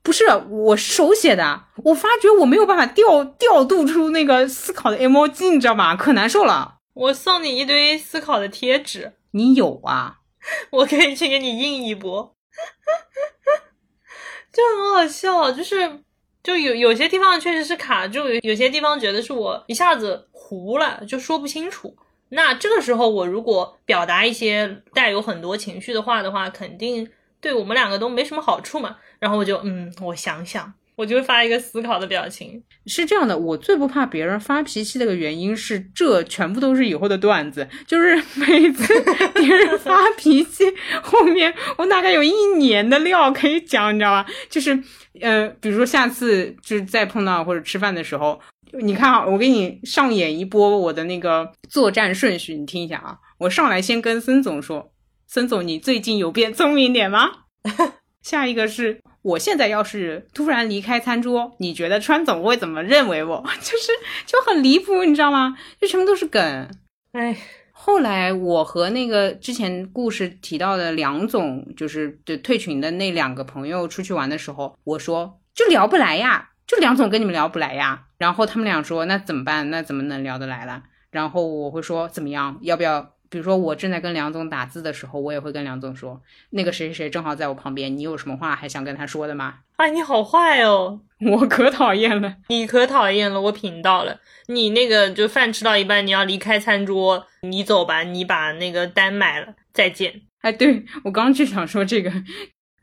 [0.01, 5.95] 不是我手写的，我发觉我没有办法调调度出那个思考的 emoji，你知道吗？
[5.95, 6.77] 可难受了。
[6.93, 10.17] 我送你一堆思考的贴纸，你有啊？
[10.71, 12.35] 我可以去给你印一波。
[14.53, 16.03] 就很好笑，就是
[16.43, 21.95] 就有有些地方确实是卡住，有些地方觉得是我一下子糊了，就说不清楚。
[22.29, 28.97] 那这个时候我如果表达一些带有很多情绪的话的话，肯定对我们两个都没什么好处嘛。
[29.19, 30.73] 然后我就嗯，我想想。
[30.95, 38.93] 我就会发一个思考的表情，是这样的，我最不怕别人发脾气的个原因是，这全部都是以后的段子，就是每次
[39.33, 40.65] 别人发脾气，
[41.01, 44.25] 后面我大概有一年的料可以讲，你知道吧？
[44.49, 44.83] 就是，
[45.19, 48.39] 呃，比如说下次就是再碰到或者吃饭的时候，
[48.81, 54.91] 你看啊，我给你上演一波我的那个作战顺序，你听一下啊，我上来先跟孙总说，
[55.27, 57.31] 孙总，你最近有变聪明点吗？
[58.21, 58.99] 下一个是。
[59.23, 63.43] 我现在要是突然离开餐桌，你觉得川总会怎么认为我？
[63.61, 63.91] 就是
[64.25, 65.57] 就很离谱，你知道吗？
[65.79, 66.69] 就全部都是梗。
[67.13, 67.35] 哎，
[67.71, 78.07] 后来我和那个之前故事提到的梁总，就是对退群的那两个朋友出去玩的时候，我说就聊不来呀，就梁总跟你们聊不来呀。
[78.17, 79.69] 然后他们俩说那怎么办？
[79.69, 80.83] 那怎么能聊得来了？
[81.11, 82.59] 然后我会说怎么样？
[82.61, 83.12] 要不要？
[83.33, 86.21] 比如说我正在跟梁总打字的时候，我也会跟梁总说，
[86.51, 89.55] 那个谁谁谁正好在我旁边，你有什么话还想跟他说的吗？
[89.77, 94.19] 哎，你好坏哦， 我可讨厌了，你可讨厌了，我品到了。
[94.49, 100.21] 你那个就饭吃到一半，你要离开餐桌，你走吧，你把那个单买了，再见。
[100.41, 102.11] 哎，对我刚就想说这个，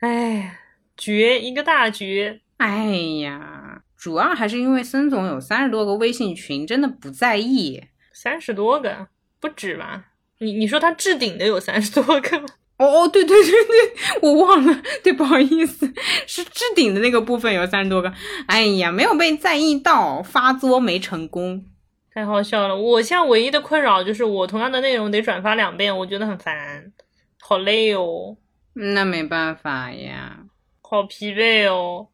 [0.01, 0.59] 哎，
[0.97, 2.41] 绝一个大绝。
[2.57, 2.87] 哎
[3.23, 7.85] 呀，主要还是因为孙总有三十多个微信群，真的不在意。
[8.13, 9.07] 三十多个
[9.39, 10.07] 不止吧？
[10.41, 12.39] 你你说他置顶的有三十多个？
[12.81, 15.87] 哦哦，对对对对，我忘了，对，不好意思，
[16.27, 18.11] 是置顶的那个部分有三十多个。
[18.47, 21.67] 哎呀，没有被在意到，发作没成功，
[22.15, 22.75] 太好笑了。
[22.75, 26.91] 我现在唯一的困扰就是我同样的内容得转发两遍，我觉得很烦，
[27.39, 28.39] 好累哦。
[28.73, 30.39] 那没办法呀，
[30.81, 32.09] 好疲惫哦。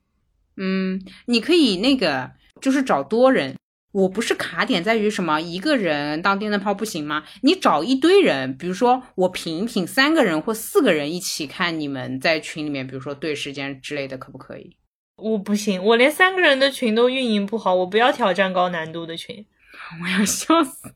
[0.56, 3.54] 嗯，你可以那个，就是找多人。
[3.96, 7.24] 我不是卡点在于什么一个人当电灯泡不行吗？
[7.40, 14.76] 你找一堆人，比如说我品一品三个人或四个人一起看你们在群里面，比如说对时间之类的，可不可以？
[15.16, 19.46] 我不行，我连三个人的群都运营不好，我不要挑战高难度的群，
[20.04, 20.92] 我要笑死！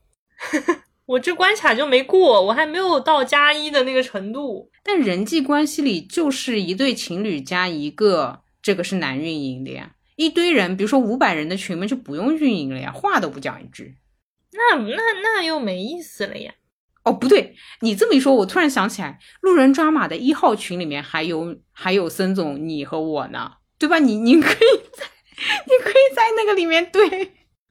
[1.07, 4.69] 我这关卡就没过，我还没有到加一的那个程度。
[4.83, 9.95] 但人际关系里就是一对情侣加一个，这个是难运营的呀。
[10.23, 13.97] 一堆人，比如说五百人的群们就不用运营了呀，话都不讲一句。
[14.53, 16.53] 那那那又没意思了呀。
[17.03, 23.97] 哦，不对，你这么一说，我突然想起来，路人抓马的一号群里面还有还有森总，你和我呢，对吧？
[23.97, 25.05] 你你可以在
[25.65, 27.09] 你可以在那个里面对，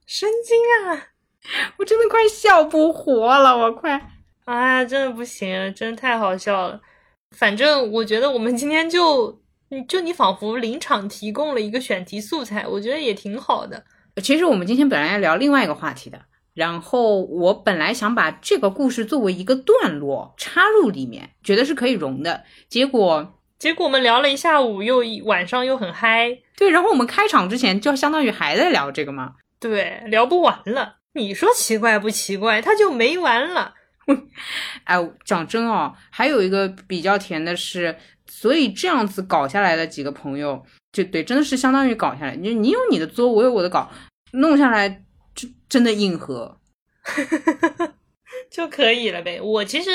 [0.04, 1.06] 神经啊！
[1.78, 4.10] 我真的快笑不活了，我快，
[4.46, 6.80] 哎，真的不行，真的太好笑了。
[7.36, 9.39] 反正我觉得我们今天就，
[9.88, 13.84] 就你仿佛临场提供了一个选题素材，我觉得也挺好的。
[14.22, 16.20] 其实我们今天本来要聊另外一个话题的，
[16.54, 22.42] 然后我本来想把这个故事作为一个段落插入里面，觉得是可以融的。
[22.68, 26.38] 结果，结果我们聊了一下午，又一晚上又很嗨。
[26.56, 29.34] 对，然后我们开场之前就相当于还在聊这个嘛。
[29.58, 30.96] 对，聊不完了。
[31.14, 32.60] 你说奇怪不奇怪？
[32.60, 33.74] 它就没完了。
[34.84, 37.96] 哎，讲真哦，还有一个比较甜的是，
[38.26, 42.36] 所以这样子搞下来的几个朋友，就对，真的是相当于搞下来。
[42.36, 43.90] 就你有你的作，我有我的稿，
[44.32, 44.88] 弄下来
[45.34, 46.58] 就真的硬核，
[48.50, 49.40] 就可以了呗。
[49.40, 49.90] 我其实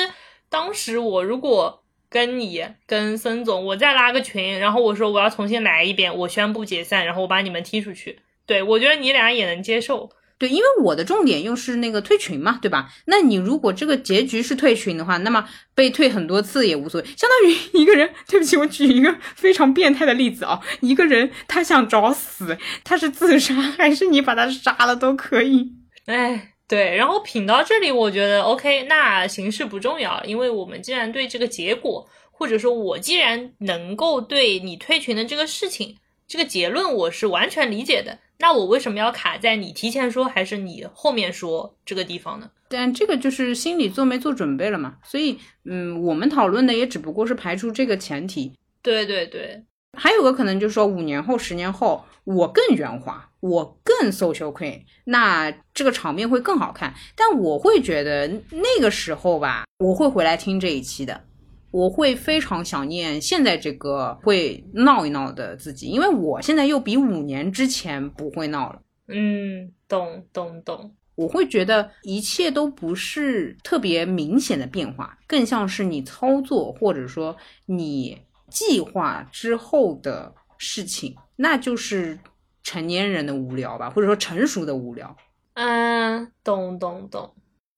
[0.48, 10.10] 当时我如果跟你跟孙总，我再拉个群，然后我说我要重新来一遍，我宣布解散，然后我把你们踢出去，对我觉得你俩也能接受。
[10.38, 12.90] 对，因为我的重点又是那个退群嘛，对吧？
[13.06, 18.12] 那你如果这个结局是退群的话，那么被退很多次也无所谓，相当于一个人。
[18.28, 25.72] 对不起，我举一个非常变态的例子啊，一个人他想找死，他是自杀还是你把他杀了都可以。
[26.04, 35.96] 哎，对，然后品到这里，我觉得 OK，那形式不重要，因为我们既然对这个结果，或者说我既然能够对你退群的这个事情，
[36.28, 38.18] 这个结论我是完全理解的。
[38.38, 42.50] 那我为什么要卡在你提前说还是你后面说这个地方呢？
[42.68, 44.96] 但这个就是心里做没做准备了嘛。
[45.04, 48.52] 所以，嗯，我们讨论的也只不过是排除这个前提。
[48.82, 49.64] 对对对，
[49.96, 56.94] 还有个可能就是说，五年后、十年后，我更圆滑，我更 social queen，那这个场面会更好看。
[57.14, 61.24] 但我会觉得那个时候吧，我会回来听这一期的。
[61.70, 68.80] 我会非常想念现在这个会闹一闹的自己，因为我现在又比五年之前不会闹了。
[69.08, 70.94] 嗯，懂懂懂。
[71.14, 78.18] 我会觉得一切都不是特别明显的变化，更像是你操作或者说你
[78.50, 82.18] 计划之后的事情，那就是
[82.62, 85.16] 成年人的无聊吧，或者说成熟的无聊。
[85.54, 87.34] 嗯，懂懂懂。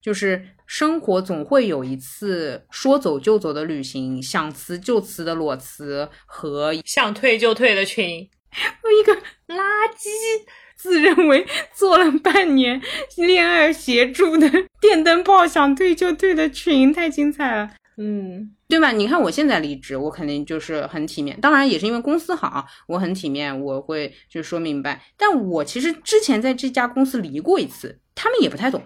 [0.09, 8.26] 就是生活总会有一次说走就走的旅行，想辞就辞的裸辞和想退就退的群。
[8.82, 9.14] 我 一个
[9.54, 9.61] 垃
[9.94, 10.09] 圾，
[10.74, 12.80] 自认为做了半年
[13.18, 14.50] 恋爱协助的
[14.80, 17.70] 电灯泡，想退就退的群，太精彩了。
[17.98, 18.90] 嗯，对吧？
[18.90, 25.04] 你看我现在离职，我肯定就是很体面，当然也是因为公司好，我很体面，我会就说明白。
[25.18, 28.82] 但我其实之前在这家公司离过一次，他们也不太懂。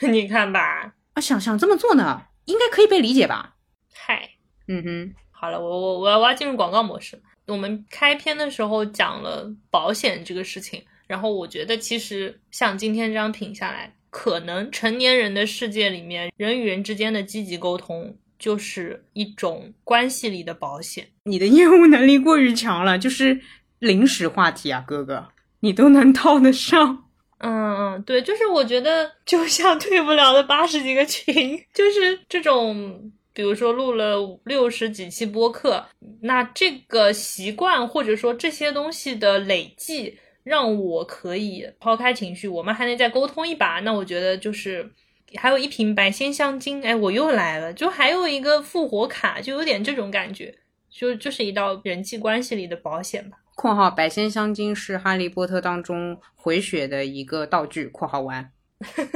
[0.10, 3.56] 你看吧，啊，想想这么做呢，应该可以被理解吧？
[3.92, 4.30] 嗨，
[4.68, 7.20] 嗯哼，好了，我我我要我要进入广告模式。
[7.46, 21.08] 我们开篇的时候讲了保险这个事情，然后我觉得其实像今天这样品下来，可能成年人的世界里面，人与人之间的积极沟通就是一种关系里的保险。
[21.24, 23.40] 你的业务能力过于强了，就是
[23.78, 25.28] 临时话题啊，哥哥，
[25.60, 27.10] 你都能套得上。
[27.42, 35.84] 嗯嗯，对，就是我觉得就像退不了的八十几个群， 就是这种，比如说录了六十几期播客，
[36.20, 43.80] 那这个习惯或者说这些东西的累计，让我可以抛开情绪，我们还能再沟通一把。
[43.80, 44.88] 那我觉得就是
[45.34, 50.54] 还有一瓶白仙香精，哎，我又来了，就还有一个复活卡，就有点这种感觉，
[50.88, 53.38] 就就是一道人际关系里的保险吧。
[53.54, 57.86] 括号百仙香精是哈利波特当中回血的一个道具。
[57.86, 58.50] 括号完，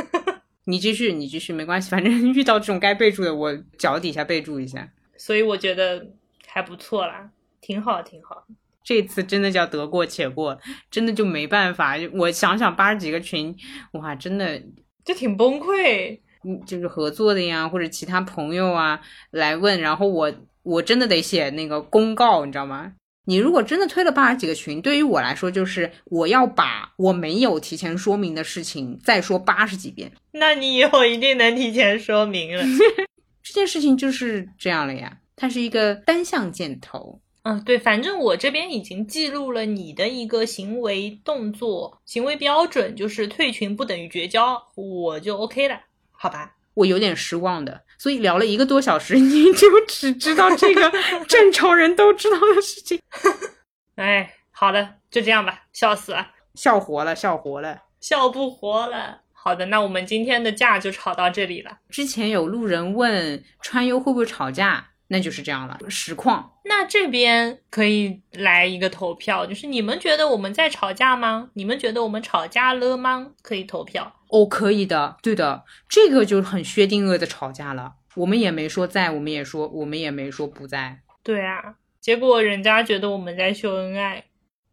[0.64, 4.88] 你继续，你继续，没关系，反正 遇到这种该备注的，我脚底下备注一下。
[5.16, 6.06] 所以我觉得
[6.46, 7.30] 还不错啦，
[7.60, 8.46] 挺好，挺好。
[8.84, 10.60] 这次真的叫得过且过，
[10.90, 11.96] 真的就没办法。
[12.12, 13.56] 我想想八十几个群，
[13.92, 14.62] 哇，真的
[15.04, 16.20] 就挺崩溃。
[16.44, 19.00] 嗯，就是合作的呀，或者其他朋友啊
[19.30, 20.32] 来问，然后我
[20.62, 22.92] 我真的得写那个公告，你知道吗？
[23.26, 30.10] 你如果真的推了八十几个群，对于我来说，就是我要把我没有提前说明的事情再说八十几遍。
[30.32, 32.62] 那你以后一定能提前说明了。
[33.42, 37.20] 这件事情就是这样了呀，它是一个单向箭头。
[37.42, 45.80] 嗯，对，反正我这边已经记录了你的一个行为动作、行为标准，就是退群不等于绝交，我就 OK 了，
[46.10, 46.56] 好吧？
[46.74, 50.92] 我有点失望的，所以聊了一个多小时， 你就只知道这个
[51.28, 53.00] 正常人都知道的事情。
[53.96, 57.82] 哎，好的，就这样吧，笑死了，笑活了，笑活了。
[58.00, 59.22] 笑不活了。
[59.32, 61.78] 好的，那我们今天的架就吵到这里了。
[61.88, 66.52] 之前有路人问川优会不会吵架，那就是这样了，实况。
[66.64, 71.50] 那这边可以来一个投票，就是你们觉得我们在吵架吗？
[71.54, 73.28] 你们觉得我们吵架了吗？
[73.40, 74.15] 可以投票。
[74.28, 77.94] 哦，可以的，对的，这个就很薛定谔的吵架了。
[78.16, 81.00] 我们也没说在，我们也说我们也没说不在。
[81.22, 84.24] 对啊，结果人家觉得我们在秀恩爱。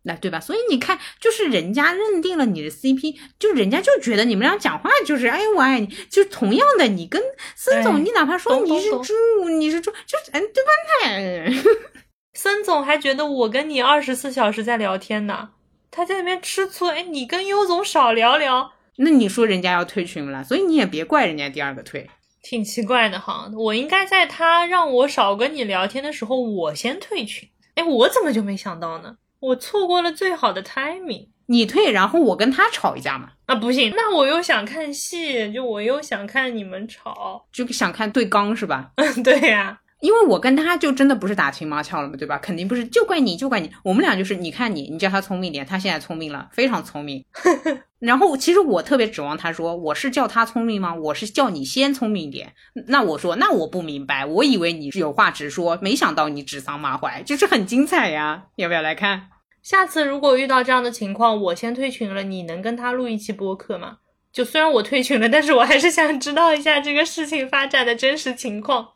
[0.06, 0.38] 那对吧？
[0.38, 7.22] 所以你看，就是人家认定了你的 CP，就人家就觉得你们俩讲话就是哎我爱你，就同样的，你跟
[7.56, 9.14] 孙总，你哪怕说你是猪，
[9.58, 10.72] 你是猪，就是嗯对吧？
[11.06, 11.74] 那
[12.36, 15.52] 孙总还觉得我跟你二十四小时在聊天呢，
[15.90, 16.88] 他在那边吃醋。
[16.88, 18.73] 哎，你跟优总少聊聊。
[18.98, 22.10] 那你说人家要退群了，所以你也别怪人家第二个退，
[22.42, 23.50] 挺奇怪的哈。
[23.56, 27.50] 我应该在他让我少跟你聊天的时候，我先退群。
[27.76, 29.18] 哎，我怎么就没想到呢？
[29.40, 33.32] 我错过了最好的 timing，你退，然后我跟他吵一架嘛？
[33.48, 38.92] 啊，不行，那我又想看戏，就我又想看你们吵，就想看对刚是吧？
[38.96, 39.80] 嗯， 对呀。
[40.04, 42.38] 因为我跟他就真的不是打情骂俏了嘛，对吧？
[42.38, 43.72] 肯定不是，就怪你，就怪你。
[43.86, 47.24] 我们俩就是，你看你，你叫他聪明点，他现在聪明了，非常聪明。
[48.00, 50.94] 然后其实我特别指望他说，我是叫他聪明吗？
[50.94, 52.52] 我是叫你先聪明点。
[52.88, 58.48] 那我说，那我不明白，我以为你是有话直说，没想到你指桑骂槐，就是很精彩呀。
[58.58, 59.30] 要不要来看？
[59.62, 64.00] 下次如果遇到这样的情况，我先退群了，你能跟他录一期播客吗？
[64.34, 68.90] 就虽然我退群了，但是我还是想知道一下这个事情发展的真实情况。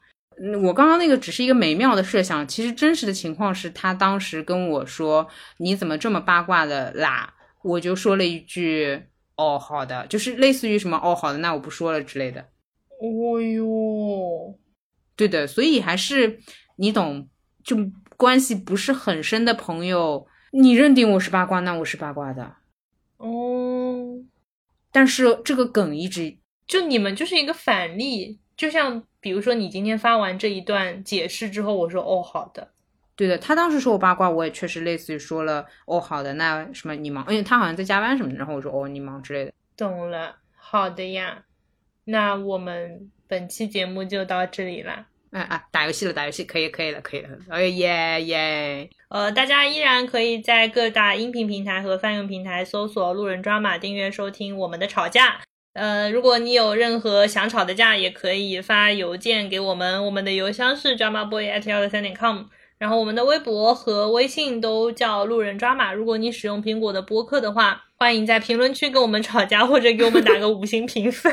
[0.64, 5.28] 我刚刚那个只是一个美妙的设想，其实真实的情况是他当时跟我说
[5.58, 7.34] ：“你怎么这么八卦的啦？”
[7.64, 9.02] 我就说了一句
[9.36, 12.42] ：“哦，好的。”就是类似于什么“哦，好的，那我不说了”之类的。
[13.00, 14.58] 哦哟，
[15.16, 16.40] 对的，所以还是
[16.78, 17.28] 你懂，
[17.64, 17.76] 就
[18.16, 22.56] 关系不是很深的朋友，你认定我是八卦，那我是八卦的。
[23.18, 24.20] 哦，
[24.92, 26.38] 但是这个梗一直
[26.68, 29.02] 就你们就是一个反例，就像。
[29.20, 32.70] 比如说，你今天发完这一段解释之后，我说哦，好的，
[33.14, 33.38] 对的。
[33.38, 36.32] 他当时说我八卦，我也确实类似于说了哦，好的。
[36.36, 39.52] 那什么你忙，因为他好像在加班什么的，然后我说哦，你忙之类的。
[39.76, 41.44] 懂了，好的呀。
[42.06, 45.08] 那我们本期节目就到这里了。
[45.32, 47.38] 哎哎，打游戏了，打游戏可以，可以了，可以了。
[47.50, 48.90] 哎耶耶。
[49.10, 55.42] 呃，大家依然可以在各大音频平台和泛用平台搜索“路人抓马”，订阅收听我们的吵架。
[55.78, 62.46] 呃，如果你有任何想吵的架，也可以发邮件给我们，我们的邮箱是 dramaboy at 幺六三点 com，
[62.80, 65.94] 然后我们的微博和微信都叫路人抓马。
[65.94, 71.32] 如果你使用苹果的播客的话，欢迎在评论区跟我们吵架，或者给我们打个五星评分。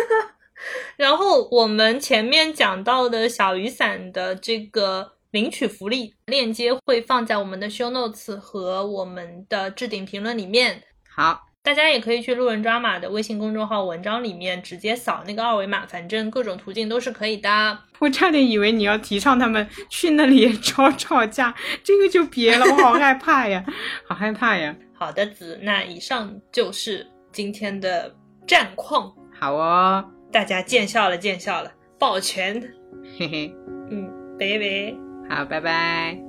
[0.98, 10.82] 然后我们前面讲到的小雨伞的这个领取福利链接会放在我们的 show notes 和我们的置顶评论里面。
[11.08, 11.45] 好。
[11.66, 17.76] 大家也可以去路人抓马的微信公众号文章里面直接扫那个二维码，反正各种途径都是可以的。
[17.98, 21.52] 我差点以为你要提倡他们去那里吵吵架，
[21.82, 23.64] 这个就别了，我好害怕呀，
[24.06, 24.76] 好害怕呀。
[24.94, 28.14] 好的，子，那以上就是今天的
[28.46, 29.12] 战况。
[29.36, 32.62] 好哦，大家见笑了，见笑了，抱拳。
[33.18, 33.52] 嘿嘿，
[33.90, 35.36] 嗯，拜拜。
[35.36, 36.25] 好，拜拜。